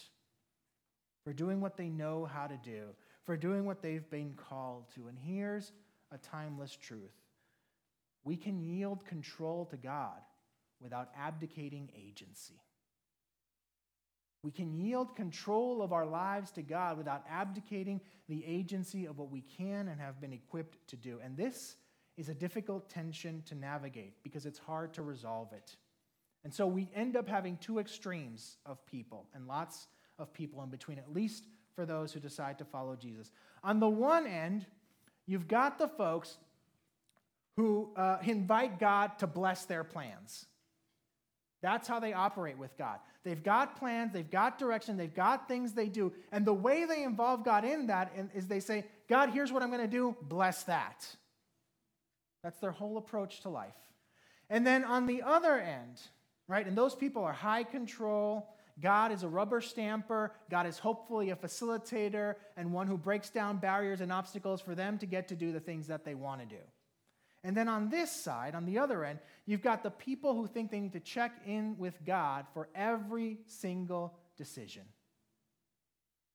for 1.24 1.32
doing 1.32 1.60
what 1.60 1.76
they 1.76 1.88
know 1.88 2.26
how 2.26 2.46
to 2.46 2.56
do, 2.62 2.90
for 3.26 3.36
doing 3.36 3.66
what 3.66 3.82
they've 3.82 4.08
been 4.08 4.34
called 4.34 4.84
to. 4.94 5.08
And 5.08 5.18
here's 5.18 5.72
a 6.12 6.18
timeless 6.18 6.74
truth 6.74 7.12
we 8.24 8.36
can 8.36 8.60
yield 8.60 9.04
control 9.04 9.66
to 9.66 9.76
God 9.76 10.20
without 10.80 11.10
abdicating 11.16 11.90
agency. 11.96 12.60
We 14.42 14.50
can 14.50 14.72
yield 14.72 15.16
control 15.16 15.82
of 15.82 15.92
our 15.92 16.06
lives 16.06 16.50
to 16.52 16.62
God 16.62 16.98
without 16.98 17.24
abdicating 17.28 18.00
the 18.28 18.44
agency 18.46 19.06
of 19.06 19.18
what 19.18 19.30
we 19.30 19.42
can 19.42 19.88
and 19.88 20.00
have 20.00 20.20
been 20.20 20.32
equipped 20.32 20.88
to 20.88 20.96
do. 20.96 21.18
And 21.22 21.36
this 21.36 21.76
is 22.16 22.28
a 22.28 22.34
difficult 22.34 22.88
tension 22.88 23.42
to 23.46 23.54
navigate 23.54 24.14
because 24.22 24.46
it's 24.46 24.58
hard 24.58 24.94
to 24.94 25.02
resolve 25.02 25.52
it. 25.52 25.76
And 26.44 26.54
so 26.54 26.66
we 26.66 26.88
end 26.94 27.16
up 27.16 27.28
having 27.28 27.56
two 27.56 27.78
extremes 27.78 28.58
of 28.64 28.84
people 28.86 29.26
and 29.34 29.48
lots 29.48 29.88
of 30.18 30.32
people 30.32 30.62
in 30.62 30.68
between, 30.68 30.98
at 30.98 31.12
least 31.12 31.44
for 31.76 31.86
those 31.86 32.12
who 32.12 32.18
decide 32.18 32.58
to 32.58 32.64
follow 32.64 32.96
Jesus. 32.96 33.30
On 33.62 33.78
the 33.78 33.88
one 33.88 34.26
end, 34.26 34.66
you've 35.26 35.46
got 35.46 35.78
the 35.78 35.86
folks 35.86 36.38
who 37.56 37.90
uh, 37.96 38.18
invite 38.24 38.80
God 38.80 39.18
to 39.18 39.26
bless 39.26 39.66
their 39.66 39.84
plans. 39.84 40.46
That's 41.62 41.86
how 41.86 42.00
they 42.00 42.12
operate 42.12 42.58
with 42.58 42.76
God. 42.76 42.98
They've 43.24 43.42
got 43.42 43.76
plans, 43.76 44.12
they've 44.12 44.30
got 44.30 44.58
direction, 44.58 44.96
they've 44.96 45.14
got 45.14 45.48
things 45.48 45.72
they 45.72 45.88
do. 45.88 46.12
And 46.32 46.44
the 46.44 46.54
way 46.54 46.84
they 46.84 47.02
involve 47.02 47.44
God 47.44 47.64
in 47.64 47.88
that 47.88 48.12
is 48.34 48.46
they 48.46 48.60
say, 48.60 48.84
God, 49.08 49.30
here's 49.30 49.52
what 49.52 49.62
I'm 49.62 49.70
going 49.70 49.80
to 49.80 49.88
do, 49.88 50.16
bless 50.22 50.64
that. 50.64 51.06
That's 52.42 52.58
their 52.60 52.70
whole 52.70 52.98
approach 52.98 53.40
to 53.40 53.48
life. 53.48 53.74
And 54.48 54.64
then 54.64 54.84
on 54.84 55.06
the 55.06 55.22
other 55.22 55.58
end, 55.58 56.00
right, 56.46 56.66
and 56.66 56.78
those 56.78 56.94
people 56.94 57.24
are 57.24 57.32
high 57.32 57.64
control. 57.64 58.48
God 58.80 59.10
is 59.12 59.22
a 59.22 59.28
rubber 59.28 59.60
stamper. 59.60 60.32
God 60.50 60.66
is 60.66 60.78
hopefully 60.78 61.30
a 61.30 61.36
facilitator 61.36 62.34
and 62.56 62.72
one 62.72 62.86
who 62.86 62.98
breaks 62.98 63.30
down 63.30 63.56
barriers 63.56 64.00
and 64.00 64.12
obstacles 64.12 64.60
for 64.60 64.74
them 64.74 64.98
to 64.98 65.06
get 65.06 65.28
to 65.28 65.36
do 65.36 65.52
the 65.52 65.60
things 65.60 65.86
that 65.86 66.04
they 66.04 66.14
want 66.14 66.40
to 66.42 66.46
do. 66.46 66.62
And 67.42 67.56
then 67.56 67.68
on 67.68 67.88
this 67.88 68.10
side, 68.10 68.54
on 68.54 68.66
the 68.66 68.78
other 68.78 69.04
end, 69.04 69.20
you've 69.46 69.62
got 69.62 69.82
the 69.82 69.90
people 69.90 70.34
who 70.34 70.46
think 70.46 70.70
they 70.70 70.80
need 70.80 70.92
to 70.94 71.00
check 71.00 71.32
in 71.46 71.76
with 71.78 72.04
God 72.04 72.46
for 72.52 72.68
every 72.74 73.38
single 73.46 74.18
decision. 74.36 74.82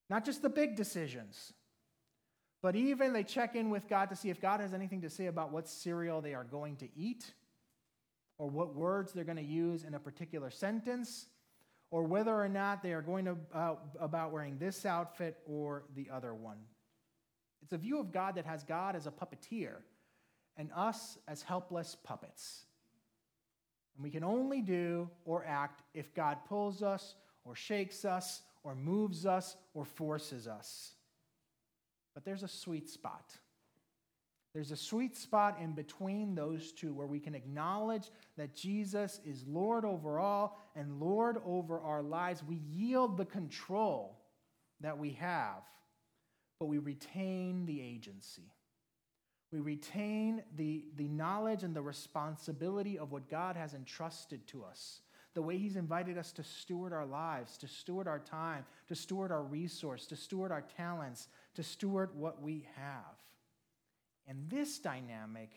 Not 0.10 0.25
just 0.25 0.41
the 0.41 0.49
big 0.49 0.75
decisions, 0.75 1.54
but 2.62 2.75
even 2.75 3.13
they 3.13 3.23
check 3.23 3.56
in 3.56 3.69
with 3.69 3.88
God 3.88 4.10
to 4.10 4.15
see 4.15 4.30
if 4.30 4.41
God 4.41 4.62
has 4.62 4.73
anything 4.73 5.01
to 5.01 5.10
say 5.10 5.27
about 5.27 5.51
what 5.51 5.67
cereal 5.67 6.21
they 6.21 6.34
are 6.34 6.43
going 6.43 6.77
to 6.77 6.89
eat, 6.95 7.25
or 8.38 8.49
what 8.49 8.73
words 8.73 9.13
they're 9.13 9.23
going 9.23 9.38
to 9.38 9.43
use 9.43 9.84
in 9.84 9.93
a 9.93 9.99
particular 9.99 10.49
sentence, 10.49 11.27
or 11.91 12.04
whether 12.04 12.34
or 12.34 12.49
not 12.49 12.82
they 12.82 12.93
are 12.93 13.01
going 13.01 13.27
uh, 13.27 13.75
about 13.99 14.32
wearing 14.32 14.58
this 14.58 14.86
outfit 14.86 15.38
or 15.45 15.84
the 15.95 16.10
other 16.12 16.34
one. 16.34 16.58
It's 17.62 17.73
a 17.73 17.77
view 17.77 17.99
of 17.99 18.12
God 18.12 18.36
that 18.36 18.45
has 18.45 18.63
God 18.63 18.95
as 18.95 19.06
a 19.06 19.12
puppeteer 19.12 19.75
and 20.58 20.69
us 20.75 21.17
as 21.27 21.41
helpless 21.41 21.95
puppets. 22.04 22.63
And 23.95 24.04
we 24.04 24.10
can 24.10 24.23
only 24.23 24.62
do 24.62 25.10
or 25.25 25.45
act 25.45 25.84
if 25.93 26.15
God 26.15 26.38
pulls 26.47 26.82
us 26.82 27.15
or 27.43 27.56
shakes 27.56 28.06
us 28.06 28.41
or 28.63 28.73
moves 28.73 29.25
us 29.25 29.58
or 29.73 29.86
forces 29.86 30.47
us. 30.47 30.93
But 32.13 32.25
there's 32.25 32.43
a 32.43 32.47
sweet 32.47 32.89
spot. 32.89 33.38
There's 34.54 34.72
a 34.72 34.78
sweet 34.78 35.16
spot 35.16 35.60
in 35.62 35.72
between 35.72 36.36
those 36.36 36.74
two 36.74 36.94
where 36.94 37.08
we 37.08 37.20
can 37.20 37.36
acknowledge 37.36 38.10
that 38.38 38.54
Jesus 38.54 39.22
is 39.26 39.46
Lord 39.48 39.86
over 39.86 40.20
all 40.20 40.60
and 40.76 41.00
Lord 41.00 41.38
over 41.46 41.80
our 41.80 42.02
lives. 42.02 42.44
We 42.44 42.58
yield 42.58 43.16
the 43.16 43.26
control 43.26 44.20
that 44.82 44.98
we 44.98 45.12
have, 45.12 45.64
but 46.60 46.66
we 46.66 46.80
retain 46.80 47.66
the 47.66 47.82
agency. 47.82 48.52
We 49.54 49.60
retain 49.60 50.44
the, 50.58 50.86
the 50.98 51.08
knowledge 51.08 51.64
and 51.64 51.74
the 51.74 51.82
responsibility 51.82 52.98
of 52.98 53.12
what 53.12 53.30
God 53.30 53.56
has 53.56 53.74
entrusted 53.74 54.46
to 54.48 54.66
us, 54.66 55.02
the 55.34 55.42
way 55.42 55.58
He's 55.58 55.78
invited 55.78 56.18
us 56.18 56.34
to 56.34 56.44
steward 56.44 56.92
our 56.92 57.06
lives, 57.06 57.58
to 57.60 57.68
steward 57.70 58.08
our 58.08 58.20
time, 58.20 58.66
to 58.90 58.96
steward 58.96 59.32
our 59.32 59.44
resource, 59.44 60.06
to 60.08 60.18
steward 60.18 60.52
our 60.52 60.64
talents, 60.78 61.30
to 61.56 61.64
steward 61.64 62.10
what 62.18 62.42
we 62.42 62.66
have. 62.76 63.20
And 64.32 64.50
this 64.50 64.80
dynamic 64.80 65.50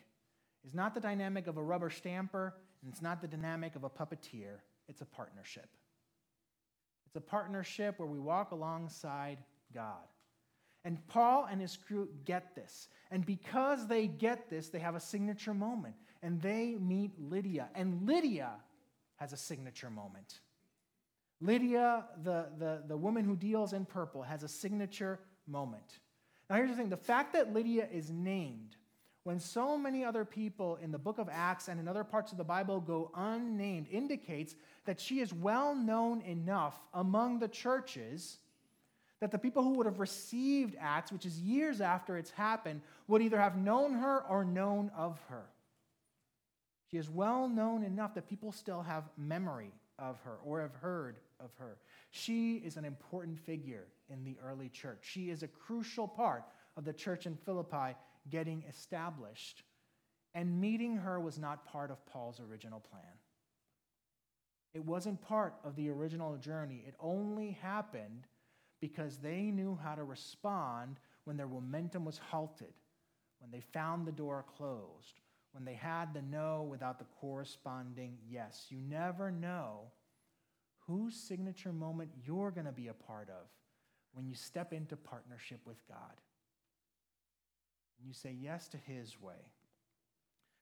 is 0.66 0.74
not 0.74 0.94
the 0.94 1.00
dynamic 1.00 1.46
of 1.46 1.58
a 1.58 1.62
rubber 1.62 1.90
stamper, 1.90 2.56
and 2.82 2.92
it's 2.92 3.00
not 3.00 3.20
the 3.20 3.28
dynamic 3.28 3.76
of 3.76 3.84
a 3.84 3.88
puppeteer. 3.88 4.56
It's 4.88 5.00
a 5.00 5.04
partnership. 5.04 5.68
It's 7.06 7.14
a 7.14 7.20
partnership 7.20 8.00
where 8.00 8.08
we 8.08 8.18
walk 8.18 8.50
alongside 8.50 9.38
God. 9.72 10.02
And 10.84 10.98
Paul 11.06 11.46
and 11.48 11.60
his 11.60 11.76
crew 11.76 12.08
get 12.24 12.56
this. 12.56 12.88
And 13.12 13.24
because 13.24 13.86
they 13.86 14.08
get 14.08 14.50
this, 14.50 14.70
they 14.70 14.80
have 14.80 14.96
a 14.96 15.00
signature 15.00 15.54
moment. 15.54 15.94
And 16.20 16.42
they 16.42 16.74
meet 16.74 17.12
Lydia. 17.16 17.68
And 17.76 18.04
Lydia 18.04 18.54
has 19.16 19.32
a 19.32 19.36
signature 19.36 19.88
moment. 19.88 20.40
Lydia, 21.40 22.06
the, 22.24 22.48
the, 22.58 22.82
the 22.88 22.96
woman 22.96 23.24
who 23.24 23.36
deals 23.36 23.72
in 23.72 23.84
purple, 23.84 24.22
has 24.22 24.42
a 24.42 24.48
signature 24.48 25.20
moment. 25.46 26.00
Now, 26.48 26.56
here's 26.56 26.70
the 26.70 26.76
thing 26.76 26.90
the 26.90 26.96
fact 26.96 27.32
that 27.32 27.52
Lydia 27.52 27.88
is 27.90 28.10
named 28.10 28.76
when 29.24 29.40
so 29.40 29.78
many 29.78 30.04
other 30.04 30.24
people 30.24 30.76
in 30.82 30.92
the 30.92 30.98
book 30.98 31.18
of 31.18 31.28
Acts 31.32 31.68
and 31.68 31.80
in 31.80 31.88
other 31.88 32.04
parts 32.04 32.30
of 32.30 32.38
the 32.38 32.44
Bible 32.44 32.80
go 32.80 33.10
unnamed 33.14 33.86
indicates 33.90 34.54
that 34.84 35.00
she 35.00 35.20
is 35.20 35.32
well 35.32 35.74
known 35.74 36.20
enough 36.22 36.78
among 36.92 37.38
the 37.38 37.48
churches 37.48 38.38
that 39.20 39.30
the 39.30 39.38
people 39.38 39.62
who 39.62 39.70
would 39.70 39.86
have 39.86 40.00
received 40.00 40.76
Acts, 40.78 41.10
which 41.10 41.24
is 41.24 41.40
years 41.40 41.80
after 41.80 42.18
it's 42.18 42.30
happened, 42.30 42.82
would 43.08 43.22
either 43.22 43.40
have 43.40 43.56
known 43.56 43.94
her 43.94 44.22
or 44.28 44.44
known 44.44 44.90
of 44.94 45.18
her. 45.30 45.46
She 46.90 46.98
is 46.98 47.08
well 47.08 47.48
known 47.48 47.82
enough 47.82 48.14
that 48.14 48.28
people 48.28 48.52
still 48.52 48.82
have 48.82 49.04
memory 49.16 49.72
of 49.98 50.18
her 50.24 50.36
or 50.44 50.60
have 50.60 50.74
heard 50.74 51.16
of 51.40 51.50
her. 51.58 51.78
She 52.10 52.56
is 52.56 52.76
an 52.76 52.84
important 52.84 53.38
figure 53.38 53.86
in 54.08 54.24
the 54.24 54.36
early 54.44 54.68
church. 54.68 55.00
She 55.02 55.30
is 55.30 55.42
a 55.42 55.48
crucial 55.48 56.06
part 56.08 56.44
of 56.76 56.84
the 56.84 56.92
church 56.92 57.26
in 57.26 57.36
Philippi 57.36 57.96
getting 58.30 58.64
established. 58.68 59.62
And 60.34 60.60
meeting 60.60 60.96
her 60.96 61.20
was 61.20 61.38
not 61.38 61.64
part 61.64 61.90
of 61.90 62.04
Paul's 62.06 62.40
original 62.40 62.80
plan. 62.80 63.02
It 64.74 64.84
wasn't 64.84 65.22
part 65.22 65.54
of 65.64 65.76
the 65.76 65.88
original 65.90 66.36
journey. 66.36 66.82
It 66.86 66.94
only 66.98 67.52
happened 67.62 68.26
because 68.80 69.18
they 69.18 69.42
knew 69.42 69.78
how 69.82 69.94
to 69.94 70.02
respond 70.02 70.98
when 71.24 71.36
their 71.36 71.46
momentum 71.46 72.04
was 72.04 72.18
halted, 72.18 72.74
when 73.38 73.50
they 73.50 73.60
found 73.60 74.06
the 74.06 74.12
door 74.12 74.44
closed, 74.56 75.20
when 75.52 75.64
they 75.64 75.74
had 75.74 76.12
the 76.12 76.22
no 76.22 76.66
without 76.68 76.98
the 76.98 77.06
corresponding 77.20 78.18
yes. 78.28 78.66
You 78.68 78.78
never 78.80 79.30
know 79.30 79.92
whose 80.86 81.14
signature 81.14 81.72
moment 81.72 82.10
you're 82.26 82.50
going 82.50 82.66
to 82.66 82.72
be 82.72 82.88
a 82.88 82.94
part 82.94 83.28
of 83.30 83.46
when 84.14 84.26
you 84.26 84.34
step 84.34 84.72
into 84.72 84.96
partnership 84.96 85.60
with 85.66 85.76
God. 85.88 86.20
And 87.98 88.08
you 88.08 88.14
say 88.14 88.34
yes 88.40 88.68
to 88.68 88.76
his 88.76 89.20
way. 89.20 89.50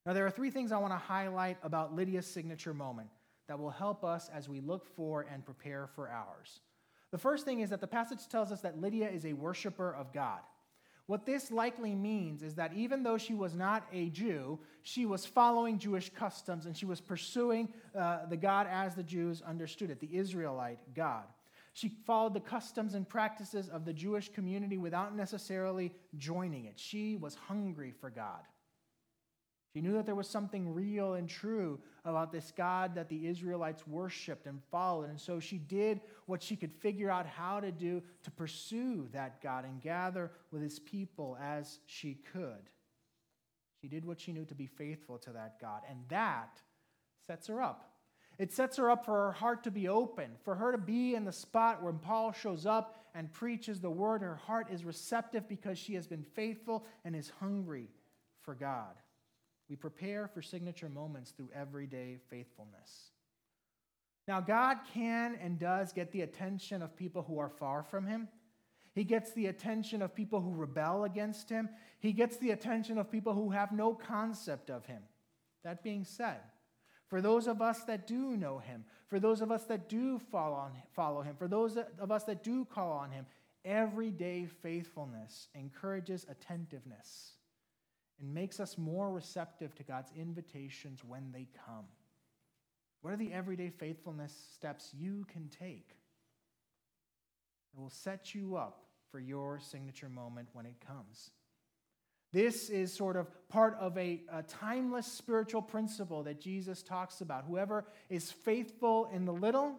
Now, 0.05 0.13
there 0.13 0.27
are 0.27 0.31
three 0.31 0.51
things 0.51 0.73
I 0.73 0.79
want 0.79 0.93
to 0.93 0.99
highlight 0.99 1.59
about 1.63 1.95
Lydia's 1.95 2.27
signature 2.27 2.75
moment 2.75 3.09
that 3.47 3.59
will 3.59 3.71
help 3.71 4.05
us 4.05 4.31
as 4.35 4.49
we 4.49 4.61
look 4.61 4.87
for 4.97 5.27
and 5.31 5.45
prepare 5.45 5.87
for 5.95 6.09
ours. 6.09 6.61
The 7.11 7.19
first 7.19 7.45
thing 7.45 7.61
is 7.61 7.71
that 7.71 7.81
the 7.81 7.87
passage 7.87 8.27
tells 8.29 8.51
us 8.51 8.63
that 8.63 8.81
Lydia 8.81 9.09
is 9.09 9.27
a 9.27 9.35
worshiper 9.35 9.95
of 9.95 10.13
God. 10.13 10.41
What 11.07 11.27
this 11.27 11.51
likely 11.51 11.95
means 11.95 12.43
is 12.43 12.55
that 12.55 12.73
even 12.75 13.03
though 13.03 13.19
she 13.19 13.35
was 13.35 13.55
not 13.55 13.87
a 13.93 14.09
Jew, 14.09 14.59
she 14.83 15.05
was 15.05 15.27
following 15.27 15.79
Jewish 15.79 16.11
customs 16.11 16.65
and 16.65 16.77
she 16.77 16.87
was 16.87 17.01
pursuing 17.01 17.69
uh, 17.95 18.27
the 18.27 18.37
God 18.37 18.67
as 18.71 18.95
the 18.95 19.03
Jews 19.03 19.43
understood 19.43 19.91
it, 19.91 20.01
the 20.01 20.17
Israelite 20.17 20.79
God. 20.95 21.25
She 21.73 21.89
followed 21.89 22.35
the 22.35 22.41
customs 22.41 22.95
and 22.95 23.09
practices 23.09 23.69
of 23.69 23.85
the 23.85 23.93
Jewish 23.93 24.29
community 24.29 24.77
without 24.77 25.17
necessarily 25.17 25.93
joining 26.19 26.67
it. 26.67 26.79
She 26.79 27.17
was 27.17 27.35
hungry 27.35 27.93
for 27.99 28.11
God. 28.11 28.43
She 29.73 29.81
knew 29.81 29.95
that 29.95 30.05
there 30.05 30.15
was 30.15 30.29
something 30.29 30.75
real 30.75 31.15
and 31.15 31.27
true 31.27 31.81
about 32.05 32.31
this 32.31 32.53
God 32.55 32.95
that 32.95 33.09
the 33.09 33.27
Israelites 33.27 33.87
worshiped 33.87 34.47
and 34.47 34.61
followed. 34.71 35.09
And 35.09 35.19
so 35.19 35.41
she 35.41 35.57
did 35.57 36.03
what 36.27 36.43
she 36.43 36.57
could 36.57 36.75
figure 36.75 37.11
out 37.11 37.25
how 37.25 37.59
to 37.59 37.73
do 37.73 38.03
to 38.25 38.31
pursue 38.31 39.09
that 39.13 39.41
God 39.41 39.65
and 39.65 39.81
gather 39.81 40.31
with 40.51 40.61
his 40.61 40.79
people 40.79 41.39
as 41.41 41.79
she 41.87 42.19
could. 42.33 42.69
She 43.81 43.89
did 43.89 44.05
what 44.05 44.21
she 44.21 44.33
knew 44.33 44.45
to 44.45 44.55
be 44.55 44.67
faithful 44.67 45.17
to 45.19 45.31
that 45.31 45.59
God. 45.59 45.81
And 45.89 46.01
that 46.09 46.61
sets 47.27 47.47
her 47.47 47.63
up. 47.63 47.92
It 48.39 48.53
sets 48.53 48.77
her 48.79 48.91
up 48.91 49.05
for 49.05 49.15
her 49.15 49.33
heart 49.33 49.65
to 49.65 49.71
be 49.71 49.89
open, 49.89 50.31
for 50.43 50.55
her 50.55 50.73
to 50.73 50.79
be 50.79 51.15
in 51.15 51.25
the 51.25 51.33
spot 51.33 51.83
where 51.83 51.93
Paul 51.93 52.33
shows 52.33 52.67
up 52.67 52.97
and 53.15 53.33
preaches 53.33 53.81
the 53.81 53.91
word. 53.91 54.23
Her 54.23 54.37
heart 54.37 54.69
is 54.71 54.85
receptive 54.85 55.49
because 55.49 55.79
she 55.79 55.95
has 55.95 56.07
been 56.07 56.25
faithful 56.35 56.85
and 57.05 57.15
is 57.15 57.31
hungry 57.41 57.89
for 58.41 58.55
God. 58.55 58.95
We 59.69 59.77
prepare 59.77 60.29
for 60.29 60.43
signature 60.43 60.89
moments 60.89 61.31
through 61.31 61.51
everyday 61.55 62.19
faithfulness. 62.29 63.13
Now, 64.29 64.41
God 64.41 64.79
can 64.93 65.37
and 65.41 65.59
does 65.59 65.93
get 65.93 66.13
the 66.13 66.23
attention 66.23 66.83
of 66.83 66.97
people 66.97 67.23
who 67.23 67.39
are 67.39 67.49
far 67.49 67.83
from 67.83 68.07
Him. 68.07 68.29
He 68.95 69.05
gets 69.05 69.33
the 69.33 69.47
attention 69.47 70.03
of 70.03 70.15
people 70.15 70.41
who 70.41 70.53
rebel 70.53 71.05
against 71.05 71.49
Him. 71.49 71.69
He 72.01 72.13
gets 72.13 72.37
the 72.37 72.51
attention 72.51 72.99
of 72.99 73.11
people 73.11 73.35
who 73.35 73.51
have 73.51 73.73
no 73.73 73.95
concept 73.95 74.71
of 74.71 74.85
Him. 74.87 75.03
That 75.65 75.83
being 75.83 76.05
said, 76.05 76.41
for 77.13 77.21
those 77.21 77.47
of 77.47 77.61
us 77.61 77.85
that 77.85 78.07
do 78.07 78.39
know 78.39 78.57
Him, 78.57 78.87
for 79.07 79.21
those 79.21 79.43
of 79.43 79.53
us 79.53 79.65
that 79.65 79.87
do 79.87 80.19
follow, 80.19 80.55
on, 80.55 80.73
follow 80.95 81.21
Him, 81.21 81.37
for 81.37 81.47
those 81.47 81.77
of 81.77 82.11
us 82.11 82.25
that 82.25 82.43
do 82.43 82.65
call 82.65 82.91
on 82.91 83.11
Him, 83.11 83.27
everyday 83.67 84.47
faithfulness 84.47 85.49
encourages 85.55 86.25
attentiveness 86.31 87.33
and 88.19 88.33
makes 88.33 88.61
us 88.61 88.79
more 88.79 89.13
receptive 89.13 89.75
to 89.75 89.83
God's 89.83 90.11
invitations 90.17 91.05
when 91.05 91.33
they 91.33 91.47
come. 91.67 91.85
What 93.03 93.13
are 93.13 93.19
the 93.19 93.35
everyday 93.35 93.69
faithfulness 93.69 94.35
steps 94.55 94.95
you 94.99 95.27
can 95.31 95.51
take 95.51 95.91
that 97.75 97.81
will 97.83 97.91
set 97.91 98.35
you 98.35 98.57
up 98.57 98.87
for 99.11 99.21
your 99.21 99.61
signature 99.61 100.09
moment 100.09 100.49
when 100.55 100.65
it 100.65 100.77
comes? 100.81 101.31
This 102.33 102.71
is 102.71 102.93
sort 102.93 103.17
of 103.17 103.29
part 103.49 103.77
of 103.79 103.97
a, 103.99 104.23
a, 104.33 104.43
timeless 104.43 105.07
spiritual 105.07 105.61
principle 105.61 106.23
that 106.23 106.41
Jesus 106.41 106.83
talks 106.83 107.21
about. 107.21 107.45
Whoever 107.45 107.85
is 108.09 108.33
faithful 108.33 109.11
in 109.13 109.27
the 109.27 109.33
little 109.33 109.75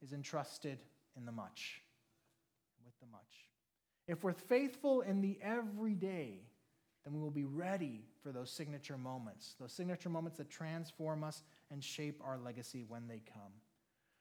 is 0.00 0.12
entrusted 0.12 0.78
in 1.16 1.26
the 1.26 1.32
much, 1.32 1.82
with 2.84 2.94
the 3.00 3.06
much. 3.06 3.20
If 4.06 4.22
we're 4.22 4.32
faithful 4.32 5.00
in 5.00 5.20
the 5.20 5.38
everyday, 5.42 6.42
then 7.04 7.14
we 7.14 7.20
will 7.20 7.32
be 7.32 7.44
ready 7.44 8.04
for 8.22 8.30
those 8.30 8.50
signature 8.50 8.96
moments, 8.96 9.56
those 9.58 9.72
signature 9.72 10.08
moments 10.08 10.38
that 10.38 10.48
transform 10.48 11.24
us 11.24 11.42
and 11.72 11.82
shape 11.82 12.20
our 12.24 12.38
legacy 12.38 12.84
when 12.86 13.08
they 13.08 13.22
come. 13.26 13.52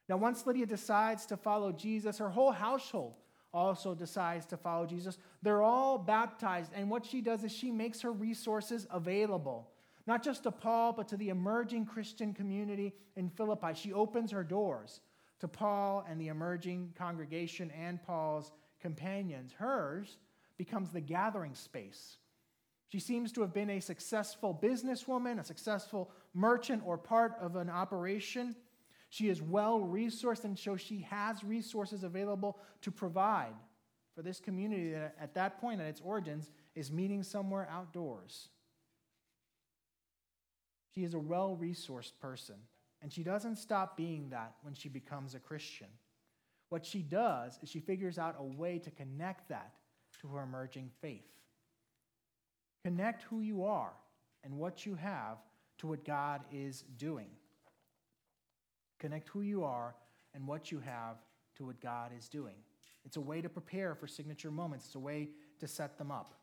Now, 0.09 0.17
once 0.17 0.47
Lydia 0.47 0.65
decides 0.65 1.27
to 1.27 1.37
follow 1.37 1.71
Jesus, 1.71 2.17
her 2.17 2.29
whole 2.29 2.51
household 2.51 3.15
also 3.57 3.95
decides 3.95 4.45
to 4.47 4.57
follow 4.57 4.85
Jesus. 4.85 5.17
They're 5.41 5.63
all 5.63 5.97
baptized, 5.97 6.71
and 6.75 6.89
what 6.89 7.05
she 7.05 7.21
does 7.21 7.43
is 7.43 7.51
she 7.51 7.71
makes 7.71 8.01
her 8.01 8.11
resources 8.11 8.87
available, 8.91 9.69
not 10.05 10.23
just 10.23 10.43
to 10.43 10.51
Paul, 10.51 10.93
but 10.93 11.07
to 11.09 11.17
the 11.17 11.29
emerging 11.29 11.85
Christian 11.85 12.33
community 12.33 12.93
in 13.15 13.29
Philippi. 13.29 13.73
She 13.73 13.93
opens 13.93 14.31
her 14.31 14.43
doors 14.43 15.01
to 15.39 15.47
Paul 15.47 16.05
and 16.09 16.21
the 16.21 16.27
emerging 16.27 16.93
congregation 16.97 17.71
and 17.71 18.01
Paul's 18.01 18.51
companions. 18.79 19.51
Hers 19.53 20.17
becomes 20.57 20.91
the 20.91 21.01
gathering 21.01 21.55
space 21.55 22.17
she 22.89 22.99
seems 22.99 23.31
to 23.33 23.41
have 23.41 23.53
been 23.53 23.69
a 23.69 23.81
successful 23.81 24.57
businesswoman, 24.61 25.39
a 25.39 25.43
successful 25.43 26.09
merchant, 26.33 26.83
or 26.85 26.97
part 26.97 27.35
of 27.39 27.55
an 27.57 27.69
operation. 27.69 28.55
She 29.09 29.29
is 29.29 29.41
well 29.41 29.79
resourced, 29.79 30.43
and 30.43 30.57
so 30.57 30.75
she 30.75 31.01
has 31.09 31.43
resources 31.43 32.03
available 32.03 32.59
to 32.81 32.91
provide 32.91 33.55
for 34.15 34.21
this 34.21 34.39
community 34.39 34.91
that 34.91 35.15
at 35.19 35.35
that 35.35 35.61
point, 35.61 35.79
at 35.79 35.87
its 35.87 36.01
origins, 36.01 36.51
is 36.75 36.91
meeting 36.91 37.23
somewhere 37.23 37.67
outdoors. 37.71 38.49
She 40.93 41.03
is 41.03 41.13
a 41.13 41.19
well 41.19 41.57
resourced 41.59 42.13
person, 42.19 42.55
and 43.01 43.13
she 43.13 43.23
doesn't 43.23 43.57
stop 43.57 43.95
being 43.95 44.29
that 44.31 44.55
when 44.63 44.73
she 44.73 44.89
becomes 44.89 45.35
a 45.35 45.39
Christian. 45.39 45.87
What 46.69 46.85
she 46.85 47.01
does 47.01 47.59
is 47.61 47.69
she 47.69 47.79
figures 47.79 48.17
out 48.17 48.35
a 48.39 48.43
way 48.43 48.79
to 48.79 48.91
connect 48.91 49.49
that 49.49 49.73
to 50.21 50.27
her 50.29 50.43
emerging 50.43 50.91
faith. 51.01 51.29
Connect 52.83 53.23
who 53.23 53.41
you 53.41 53.63
are 53.63 53.93
and 54.43 54.57
what 54.57 54.85
you 54.85 54.95
have 54.95 55.37
to 55.77 55.87
what 55.87 56.03
God 56.03 56.41
is 56.51 56.83
doing. 56.97 57.29
Connect 58.99 59.29
who 59.29 59.41
you 59.41 59.63
are 59.63 59.95
and 60.33 60.47
what 60.47 60.71
you 60.71 60.79
have 60.79 61.17
to 61.55 61.65
what 61.65 61.81
God 61.81 62.11
is 62.17 62.27
doing. 62.27 62.55
It's 63.05 63.17
a 63.17 63.21
way 63.21 63.41
to 63.41 63.49
prepare 63.49 63.95
for 63.95 64.07
signature 64.07 64.51
moments, 64.51 64.85
it's 64.85 64.95
a 64.95 64.99
way 64.99 65.29
to 65.59 65.67
set 65.67 65.97
them 65.97 66.11
up. 66.11 66.33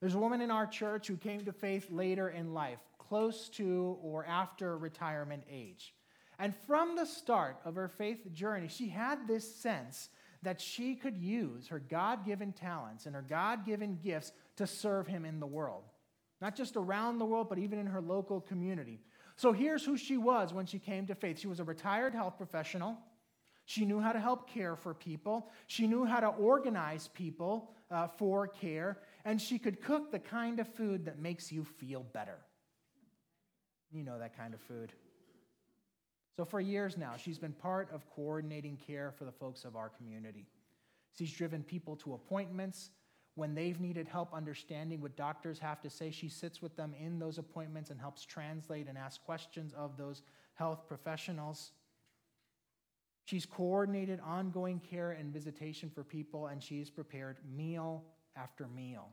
There's 0.00 0.14
a 0.14 0.18
woman 0.18 0.40
in 0.40 0.50
our 0.50 0.66
church 0.66 1.06
who 1.06 1.16
came 1.16 1.44
to 1.44 1.52
faith 1.52 1.90
later 1.90 2.30
in 2.30 2.54
life, 2.54 2.78
close 2.98 3.48
to 3.50 3.98
or 4.02 4.24
after 4.24 4.78
retirement 4.78 5.44
age. 5.50 5.94
And 6.38 6.54
from 6.66 6.96
the 6.96 7.04
start 7.04 7.58
of 7.66 7.74
her 7.74 7.88
faith 7.88 8.32
journey, 8.32 8.68
she 8.68 8.88
had 8.88 9.28
this 9.28 9.54
sense 9.54 10.08
that 10.42 10.58
she 10.58 10.94
could 10.94 11.18
use 11.18 11.68
her 11.68 11.78
God 11.78 12.24
given 12.24 12.52
talents 12.52 13.04
and 13.04 13.14
her 13.14 13.24
God 13.26 13.66
given 13.66 13.98
gifts 14.02 14.32
to 14.56 14.66
serve 14.66 15.06
Him 15.06 15.26
in 15.26 15.38
the 15.38 15.46
world. 15.46 15.84
Not 16.40 16.56
just 16.56 16.76
around 16.76 17.18
the 17.18 17.26
world, 17.26 17.50
but 17.50 17.58
even 17.58 17.78
in 17.78 17.86
her 17.86 18.00
local 18.00 18.40
community. 18.40 19.00
So 19.40 19.52
here's 19.52 19.86
who 19.86 19.96
she 19.96 20.18
was 20.18 20.52
when 20.52 20.66
she 20.66 20.78
came 20.78 21.06
to 21.06 21.14
faith 21.14 21.38
she 21.38 21.46
was 21.46 21.60
a 21.60 21.64
retired 21.64 22.12
health 22.12 22.36
professional. 22.36 22.98
She 23.64 23.86
knew 23.86 23.98
how 23.98 24.12
to 24.12 24.20
help 24.20 24.50
care 24.50 24.76
for 24.76 24.92
people. 24.92 25.48
She 25.66 25.86
knew 25.86 26.04
how 26.04 26.20
to 26.20 26.26
organize 26.26 27.08
people 27.08 27.70
uh, 27.90 28.08
for 28.08 28.46
care. 28.46 28.98
And 29.24 29.40
she 29.40 29.58
could 29.58 29.80
cook 29.80 30.12
the 30.12 30.18
kind 30.18 30.60
of 30.60 30.68
food 30.74 31.06
that 31.06 31.18
makes 31.18 31.50
you 31.50 31.64
feel 31.64 32.02
better. 32.02 32.36
You 33.90 34.02
know 34.02 34.18
that 34.18 34.36
kind 34.36 34.52
of 34.52 34.60
food. 34.60 34.92
So, 36.36 36.44
for 36.44 36.60
years 36.60 36.98
now, 36.98 37.14
she's 37.16 37.38
been 37.38 37.54
part 37.54 37.90
of 37.94 38.04
coordinating 38.14 38.76
care 38.76 39.10
for 39.10 39.24
the 39.24 39.32
folks 39.32 39.64
of 39.64 39.74
our 39.74 39.88
community. 39.88 40.48
She's 41.16 41.32
driven 41.32 41.62
people 41.62 41.96
to 41.96 42.12
appointments. 42.12 42.90
When 43.40 43.54
they've 43.54 43.80
needed 43.80 44.06
help 44.06 44.34
understanding 44.34 45.00
what 45.00 45.16
doctors 45.16 45.58
have 45.60 45.80
to 45.80 45.88
say, 45.88 46.10
she 46.10 46.28
sits 46.28 46.60
with 46.60 46.76
them 46.76 46.92
in 47.02 47.18
those 47.18 47.38
appointments 47.38 47.88
and 47.88 47.98
helps 47.98 48.22
translate 48.22 48.86
and 48.86 48.98
ask 48.98 49.24
questions 49.24 49.72
of 49.72 49.96
those 49.96 50.20
health 50.56 50.86
professionals. 50.86 51.72
She's 53.24 53.46
coordinated 53.46 54.20
ongoing 54.20 54.78
care 54.78 55.12
and 55.12 55.32
visitation 55.32 55.88
for 55.88 56.04
people, 56.04 56.48
and 56.48 56.62
she's 56.62 56.90
prepared 56.90 57.38
meal 57.56 58.04
after 58.36 58.68
meal. 58.68 59.08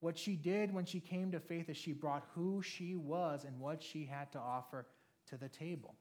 What 0.00 0.18
she 0.18 0.36
did 0.36 0.74
when 0.74 0.84
she 0.84 1.00
came 1.00 1.32
to 1.32 1.40
faith 1.40 1.70
is 1.70 1.78
she 1.78 1.94
brought 1.94 2.26
who 2.34 2.60
she 2.60 2.96
was 2.96 3.46
and 3.46 3.58
what 3.58 3.82
she 3.82 4.04
had 4.04 4.30
to 4.32 4.38
offer 4.38 4.84
to 5.28 5.38
the 5.38 5.48
table 5.48 5.94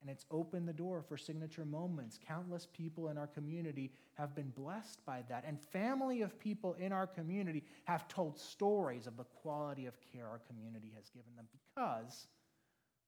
and 0.00 0.10
it's 0.10 0.24
opened 0.30 0.66
the 0.66 0.72
door 0.72 1.02
for 1.02 1.16
signature 1.16 1.64
moments. 1.64 2.18
Countless 2.26 2.66
people 2.72 3.08
in 3.08 3.18
our 3.18 3.26
community 3.26 3.92
have 4.14 4.34
been 4.34 4.50
blessed 4.50 5.04
by 5.04 5.22
that. 5.28 5.44
And 5.46 5.60
family 5.60 6.22
of 6.22 6.38
people 6.38 6.74
in 6.78 6.92
our 6.92 7.06
community 7.06 7.64
have 7.84 8.08
told 8.08 8.38
stories 8.38 9.06
of 9.06 9.16
the 9.16 9.24
quality 9.24 9.86
of 9.86 9.94
care 10.12 10.26
our 10.26 10.40
community 10.48 10.92
has 10.96 11.10
given 11.10 11.34
them 11.36 11.46
because 11.52 12.28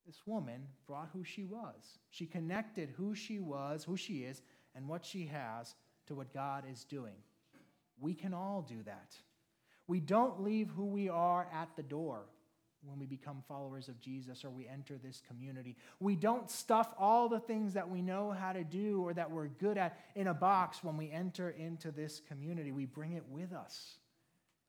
this 0.06 0.20
woman 0.26 0.66
brought 0.86 1.08
who 1.12 1.24
she 1.24 1.44
was. 1.44 1.98
She 2.10 2.26
connected 2.26 2.90
who 2.96 3.14
she 3.14 3.38
was, 3.38 3.84
who 3.84 3.96
she 3.96 4.24
is, 4.24 4.42
and 4.74 4.88
what 4.88 5.04
she 5.04 5.26
has 5.26 5.74
to 6.06 6.14
what 6.14 6.34
God 6.34 6.64
is 6.70 6.84
doing. 6.84 7.14
We 7.98 8.14
can 8.14 8.34
all 8.34 8.66
do 8.68 8.82
that. 8.84 9.14
We 9.86 10.00
don't 10.00 10.42
leave 10.42 10.68
who 10.70 10.86
we 10.86 11.08
are 11.08 11.48
at 11.52 11.68
the 11.76 11.82
door 11.82 12.26
when 12.84 12.98
we 12.98 13.06
become 13.06 13.42
followers 13.46 13.88
of 13.88 14.00
Jesus 14.00 14.44
or 14.44 14.50
we 14.50 14.66
enter 14.66 14.98
this 14.98 15.22
community. 15.26 15.76
We 16.00 16.16
don't 16.16 16.50
stuff 16.50 16.92
all 16.98 17.28
the 17.28 17.40
things 17.40 17.74
that 17.74 17.88
we 17.88 18.02
know 18.02 18.30
how 18.30 18.52
to 18.52 18.64
do 18.64 19.02
or 19.02 19.14
that 19.14 19.30
we're 19.30 19.46
good 19.46 19.78
at 19.78 19.98
in 20.14 20.26
a 20.26 20.34
box 20.34 20.82
when 20.82 20.96
we 20.96 21.10
enter 21.10 21.50
into 21.50 21.90
this 21.90 22.20
community. 22.20 22.72
We 22.72 22.86
bring 22.86 23.12
it 23.12 23.24
with 23.28 23.52
us 23.52 23.96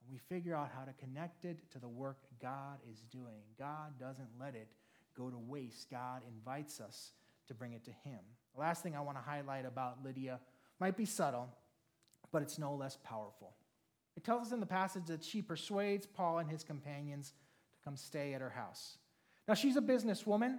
and 0.02 0.12
we 0.12 0.18
figure 0.18 0.56
out 0.56 0.72
how 0.78 0.84
to 0.84 0.94
connect 0.94 1.46
it 1.46 1.58
to 1.72 1.80
the 1.80 1.88
work 1.88 2.18
God 2.42 2.78
is 2.92 3.02
doing. 3.12 3.42
God 3.58 4.00
doesn't 4.00 4.30
let 4.40 4.56
it 4.56 4.68
go 5.18 5.30
to 5.30 5.38
waste, 5.38 5.90
God 5.92 6.22
invites 6.28 6.80
us 6.80 7.12
to 7.48 7.54
bring 7.54 7.74
it 7.74 7.84
to 7.86 7.92
Him. 7.92 8.20
The 8.56 8.62
last 8.62 8.84
thing 8.84 8.96
I 8.96 9.02
want 9.02 9.18
to 9.18 9.24
highlight 9.24 9.66
about 9.66 10.04
Lydia 10.04 10.40
might 10.80 10.98
be 10.98 11.06
subtle, 11.06 11.50
but 12.32 12.42
it's 12.42 12.58
no 12.58 12.74
less 12.74 12.98
powerful. 13.04 13.54
It 14.16 14.24
tells 14.24 14.48
us 14.48 14.54
in 14.54 14.60
the 14.60 14.66
passage 14.66 15.06
that 15.08 15.24
she 15.24 15.42
persuades 15.42 16.06
Paul 16.06 16.40
and 16.40 16.50
his 16.50 16.64
companions 16.64 17.34
come 17.84 17.98
stay 17.98 18.34
at 18.34 18.42
her 18.42 18.50
house. 18.50 18.98
Now, 19.48 19.54
she's 19.54 19.76
a 19.76 19.82
businesswoman, 19.82 20.58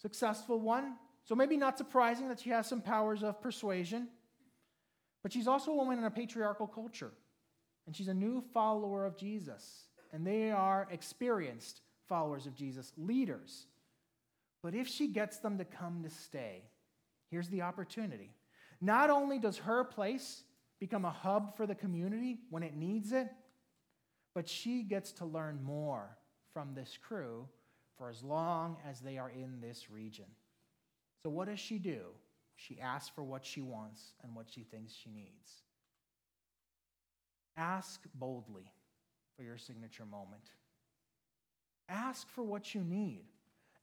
successful 0.00 0.60
one, 0.60 0.96
so 1.24 1.34
maybe 1.34 1.56
not 1.56 1.78
surprising 1.78 2.28
that 2.28 2.40
she 2.40 2.50
has 2.50 2.68
some 2.68 2.80
powers 2.80 3.22
of 3.22 3.40
persuasion, 3.40 4.08
but 5.22 5.32
she's 5.32 5.48
also 5.48 5.72
a 5.72 5.74
woman 5.74 5.98
in 5.98 6.04
a 6.04 6.10
patriarchal 6.10 6.66
culture, 6.66 7.12
and 7.86 7.96
she's 7.96 8.08
a 8.08 8.14
new 8.14 8.42
follower 8.52 9.06
of 9.06 9.16
Jesus, 9.16 9.84
and 10.12 10.26
they 10.26 10.50
are 10.50 10.86
experienced 10.90 11.80
followers 12.08 12.46
of 12.46 12.54
Jesus, 12.54 12.92
leaders. 12.96 13.66
But 14.62 14.74
if 14.74 14.86
she 14.86 15.08
gets 15.08 15.38
them 15.38 15.58
to 15.58 15.64
come 15.64 16.02
to 16.04 16.10
stay, 16.10 16.62
here's 17.30 17.48
the 17.48 17.62
opportunity. 17.62 18.30
Not 18.80 19.10
only 19.10 19.38
does 19.38 19.58
her 19.58 19.82
place 19.82 20.42
become 20.78 21.04
a 21.04 21.10
hub 21.10 21.56
for 21.56 21.66
the 21.66 21.74
community 21.74 22.38
when 22.50 22.62
it 22.62 22.76
needs 22.76 23.12
it, 23.12 23.28
but 24.34 24.48
she 24.48 24.82
gets 24.82 25.12
to 25.12 25.24
learn 25.24 25.62
more 25.62 26.18
from 26.54 26.74
this 26.74 26.96
crew 27.06 27.46
for 27.98 28.08
as 28.08 28.22
long 28.22 28.76
as 28.88 29.00
they 29.00 29.18
are 29.18 29.30
in 29.30 29.60
this 29.60 29.90
region. 29.90 30.24
So, 31.22 31.30
what 31.30 31.48
does 31.48 31.60
she 31.60 31.78
do? 31.78 32.00
She 32.56 32.80
asks 32.80 33.10
for 33.14 33.22
what 33.22 33.44
she 33.44 33.60
wants 33.60 34.14
and 34.22 34.34
what 34.34 34.46
she 34.48 34.62
thinks 34.62 34.94
she 34.94 35.10
needs. 35.10 35.62
Ask 37.56 38.00
boldly 38.14 38.70
for 39.36 39.42
your 39.42 39.58
signature 39.58 40.04
moment. 40.04 40.50
Ask 41.88 42.28
for 42.30 42.42
what 42.42 42.74
you 42.74 42.82
need. 42.82 43.24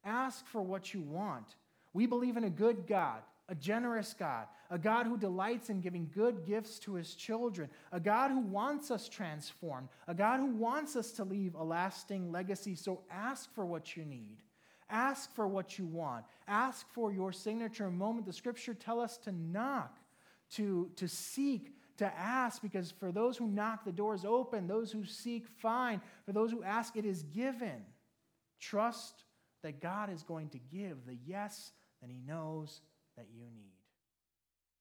Ask 0.04 0.46
for 0.48 0.62
what 0.62 0.94
you 0.94 1.02
want. 1.02 1.56
We 1.94 2.06
believe 2.06 2.38
in 2.38 2.44
a 2.46 2.50
good 2.50 2.88
God, 2.88 3.22
a 3.52 3.56
generous 3.56 4.16
God, 4.18 4.48
a 4.70 4.80
God 4.80 5.06
who 5.06 5.18
delights 5.18 5.70
in 5.70 5.82
giving 5.82 6.10
good 6.16 6.46
gifts 6.46 6.80
to 6.80 6.94
his 6.94 7.16
children, 7.16 7.70
a 7.92 8.00
God 8.00 8.32
who 8.32 8.40
wants 8.40 8.90
us 8.90 9.10
transformed, 9.10 9.90
a 10.08 10.14
God 10.14 10.40
who 10.40 10.56
wants 10.56 10.96
us 10.96 11.12
to 11.12 11.26
leave 11.26 11.54
a 11.56 11.64
lasting 11.64 12.32
legacy. 12.32 12.76
So 12.76 13.02
ask 13.12 13.54
for 13.54 13.66
what 13.66 13.98
you 13.98 14.06
need. 14.06 14.38
Ask 14.90 15.36
for 15.36 15.50
what 15.50 15.78
you 15.78 15.86
want. 15.86 16.24
Ask 16.48 16.88
for 16.94 17.12
your 17.12 17.34
signature 17.34 17.92
moment. 17.92 18.26
The 18.26 18.32
scripture 18.32 18.74
tell 18.74 19.02
us 19.02 19.18
to 19.20 19.34
knock, 19.34 19.98
to, 20.52 20.90
to 20.96 21.10
seek, 21.10 21.76
to 21.98 22.06
ask, 22.18 22.62
because 22.62 22.90
for 22.90 23.12
those 23.12 23.36
who 23.36 23.48
knock, 23.48 23.84
the 23.84 23.92
door 23.92 24.16
is 24.16 24.24
open. 24.24 24.66
Those 24.66 24.94
who 24.94 25.04
seek, 25.04 25.46
find. 25.46 26.00
For 26.26 26.32
those 26.32 26.52
who 26.52 26.64
ask, 26.64 26.96
it 26.96 27.06
is 27.06 27.24
given. 27.24 27.84
Trust 28.62 29.26
that 29.62 29.82
God 29.82 30.10
is 30.10 30.24
going 30.24 30.50
to 30.50 30.60
give 30.74 31.06
the 31.06 31.18
yes 31.26 31.74
that 32.02 32.10
He 32.10 32.20
knows 32.26 32.80
that 33.22 33.28
you 33.32 33.44
need. 33.56 33.78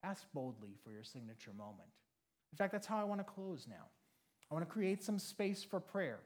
Ask 0.03 0.25
boldly 0.33 0.71
for 0.83 0.89
your 0.89 1.03
signature 1.03 1.51
moment. 1.55 1.89
In 2.51 2.57
fact, 2.57 2.71
that's 2.71 2.87
how 2.87 2.97
I 2.97 3.03
want 3.03 3.19
to 3.19 3.23
close 3.23 3.67
now. 3.69 3.85
I 4.49 4.55
want 4.55 4.67
to 4.67 4.71
create 4.71 5.03
some 5.03 5.19
space 5.19 5.63
for 5.63 5.79
prayer. 5.79 6.19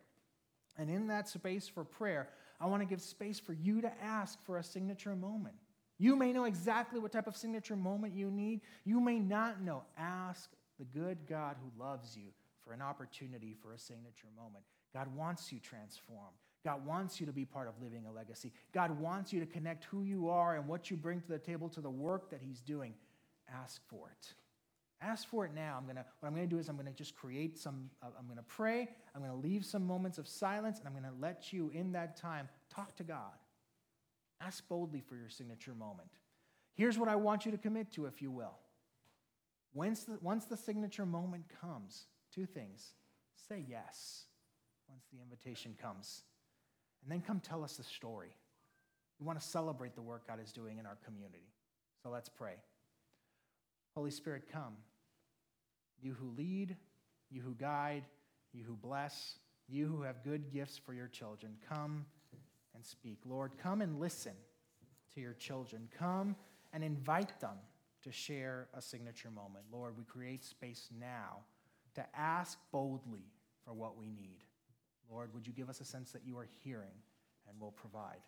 And 0.77 0.89
in 0.89 1.07
that 1.07 1.27
space 1.27 1.67
for 1.67 1.83
prayer, 1.83 2.29
I 2.59 2.67
want 2.67 2.81
to 2.81 2.87
give 2.87 3.01
space 3.01 3.37
for 3.37 3.51
you 3.51 3.81
to 3.81 3.91
ask 4.01 4.41
for 4.45 4.57
a 4.57 4.63
signature 4.63 5.13
moment. 5.13 5.55
You 5.97 6.15
may 6.15 6.31
know 6.31 6.45
exactly 6.45 6.99
what 6.99 7.11
type 7.11 7.27
of 7.27 7.35
signature 7.35 7.75
moment 7.75 8.13
you 8.15 8.31
need. 8.31 8.61
You 8.85 9.01
may 9.01 9.19
not 9.19 9.61
know. 9.61 9.83
Ask 9.97 10.49
the 10.79 10.85
good 10.85 11.17
God 11.27 11.57
who 11.61 11.83
loves 11.83 12.15
you 12.15 12.29
for 12.65 12.73
an 12.73 12.81
opportunity 12.81 13.55
for 13.61 13.73
a 13.73 13.77
signature 13.77 14.27
moment. 14.35 14.63
God 14.93 15.13
wants 15.15 15.51
you 15.51 15.59
transformed. 15.59 16.37
God 16.65 16.83
wants 16.83 17.19
you 17.19 17.27
to 17.27 17.31
be 17.31 17.45
part 17.45 17.67
of 17.67 17.75
living 17.79 18.05
a 18.09 18.11
legacy. 18.11 18.51
God 18.73 18.99
wants 18.99 19.31
you 19.31 19.39
to 19.39 19.45
connect 19.45 19.83
who 19.85 20.01
you 20.01 20.29
are 20.29 20.55
and 20.55 20.67
what 20.67 20.89
you 20.89 20.97
bring 20.97 21.21
to 21.21 21.27
the 21.27 21.37
table 21.37 21.69
to 21.69 21.79
the 21.79 21.89
work 21.89 22.31
that 22.31 22.41
He's 22.41 22.59
doing. 22.59 22.95
Ask 23.53 23.81
for 23.87 24.09
it. 24.09 24.33
Ask 24.99 25.29
for 25.29 25.45
it 25.45 25.53
now. 25.53 25.75
I'm 25.77 25.85
gonna, 25.85 26.03
what 26.19 26.27
I'm 26.27 26.35
going 26.35 26.49
to 26.49 26.55
do 26.55 26.59
is 26.59 26.67
I'm 26.67 26.75
going 26.75 26.87
to 26.87 26.91
just 26.91 27.15
create 27.15 27.59
some, 27.59 27.91
uh, 28.01 28.07
I'm 28.17 28.25
going 28.25 28.37
to 28.37 28.43
pray, 28.43 28.89
I'm 29.13 29.21
going 29.21 29.31
to 29.31 29.47
leave 29.47 29.63
some 29.63 29.85
moments 29.85 30.17
of 30.17 30.27
silence, 30.27 30.79
and 30.79 30.87
I'm 30.87 30.93
going 30.93 31.03
to 31.03 31.21
let 31.21 31.53
you, 31.53 31.69
in 31.71 31.91
that 31.91 32.17
time, 32.17 32.49
talk 32.73 32.95
to 32.95 33.03
God. 33.03 33.37
Ask 34.41 34.67
boldly 34.67 35.01
for 35.07 35.15
your 35.15 35.29
signature 35.29 35.75
moment. 35.75 36.09
Here's 36.73 36.97
what 36.97 37.07
I 37.07 37.15
want 37.15 37.45
you 37.45 37.51
to 37.51 37.59
commit 37.59 37.91
to, 37.93 38.07
if 38.07 38.23
you 38.23 38.31
will. 38.31 38.57
Once 39.75 40.03
the, 40.05 40.17
once 40.21 40.45
the 40.45 40.57
signature 40.57 41.05
moment 41.05 41.43
comes, 41.61 42.05
two 42.33 42.47
things 42.47 42.93
say 43.47 43.63
yes 43.69 44.23
once 44.89 45.03
the 45.11 45.21
invitation 45.21 45.75
comes, 45.79 46.23
and 47.05 47.11
then 47.11 47.21
come 47.21 47.39
tell 47.39 47.63
us 47.63 47.77
the 47.77 47.83
story. 47.83 48.33
We 49.19 49.27
want 49.27 49.39
to 49.39 49.45
celebrate 49.45 49.95
the 49.95 50.01
work 50.01 50.27
God 50.27 50.39
is 50.43 50.51
doing 50.51 50.79
in 50.79 50.87
our 50.87 50.97
community. 51.05 51.47
So 52.01 52.09
let's 52.09 52.29
pray. 52.29 52.55
Holy 53.95 54.11
Spirit, 54.11 54.43
come. 54.51 54.73
You 56.01 56.13
who 56.13 56.31
lead, 56.35 56.75
you 57.29 57.41
who 57.41 57.53
guide, 57.53 58.03
you 58.53 58.63
who 58.63 58.73
bless, 58.73 59.37
you 59.69 59.85
who 59.87 60.01
have 60.01 60.23
good 60.23 60.51
gifts 60.51 60.77
for 60.77 60.93
your 60.93 61.07
children, 61.07 61.53
come 61.69 62.05
and 62.73 62.83
speak. 62.83 63.19
Lord, 63.23 63.51
come 63.61 63.81
and 63.81 63.99
listen 63.99 64.33
to 65.13 65.21
your 65.21 65.33
children. 65.33 65.87
Come 65.97 66.35
and 66.73 66.83
invite 66.83 67.39
them 67.39 67.57
to 68.03 68.11
share 68.11 68.67
a 68.73 68.81
signature 68.81 69.29
moment. 69.31 69.65
Lord, 69.71 69.97
we 69.97 70.03
create 70.03 70.43
space 70.43 70.89
now 70.99 71.37
to 71.93 72.05
ask 72.15 72.57
boldly 72.71 73.25
for 73.63 73.73
what 73.73 73.97
we 73.97 74.07
need. 74.07 74.44
Lord, 75.09 75.33
would 75.33 75.45
you 75.45 75.53
give 75.53 75.69
us 75.69 75.81
a 75.81 75.85
sense 75.85 76.11
that 76.11 76.23
you 76.25 76.37
are 76.37 76.47
hearing 76.63 76.95
and 77.47 77.59
will 77.59 77.71
provide? 77.71 78.21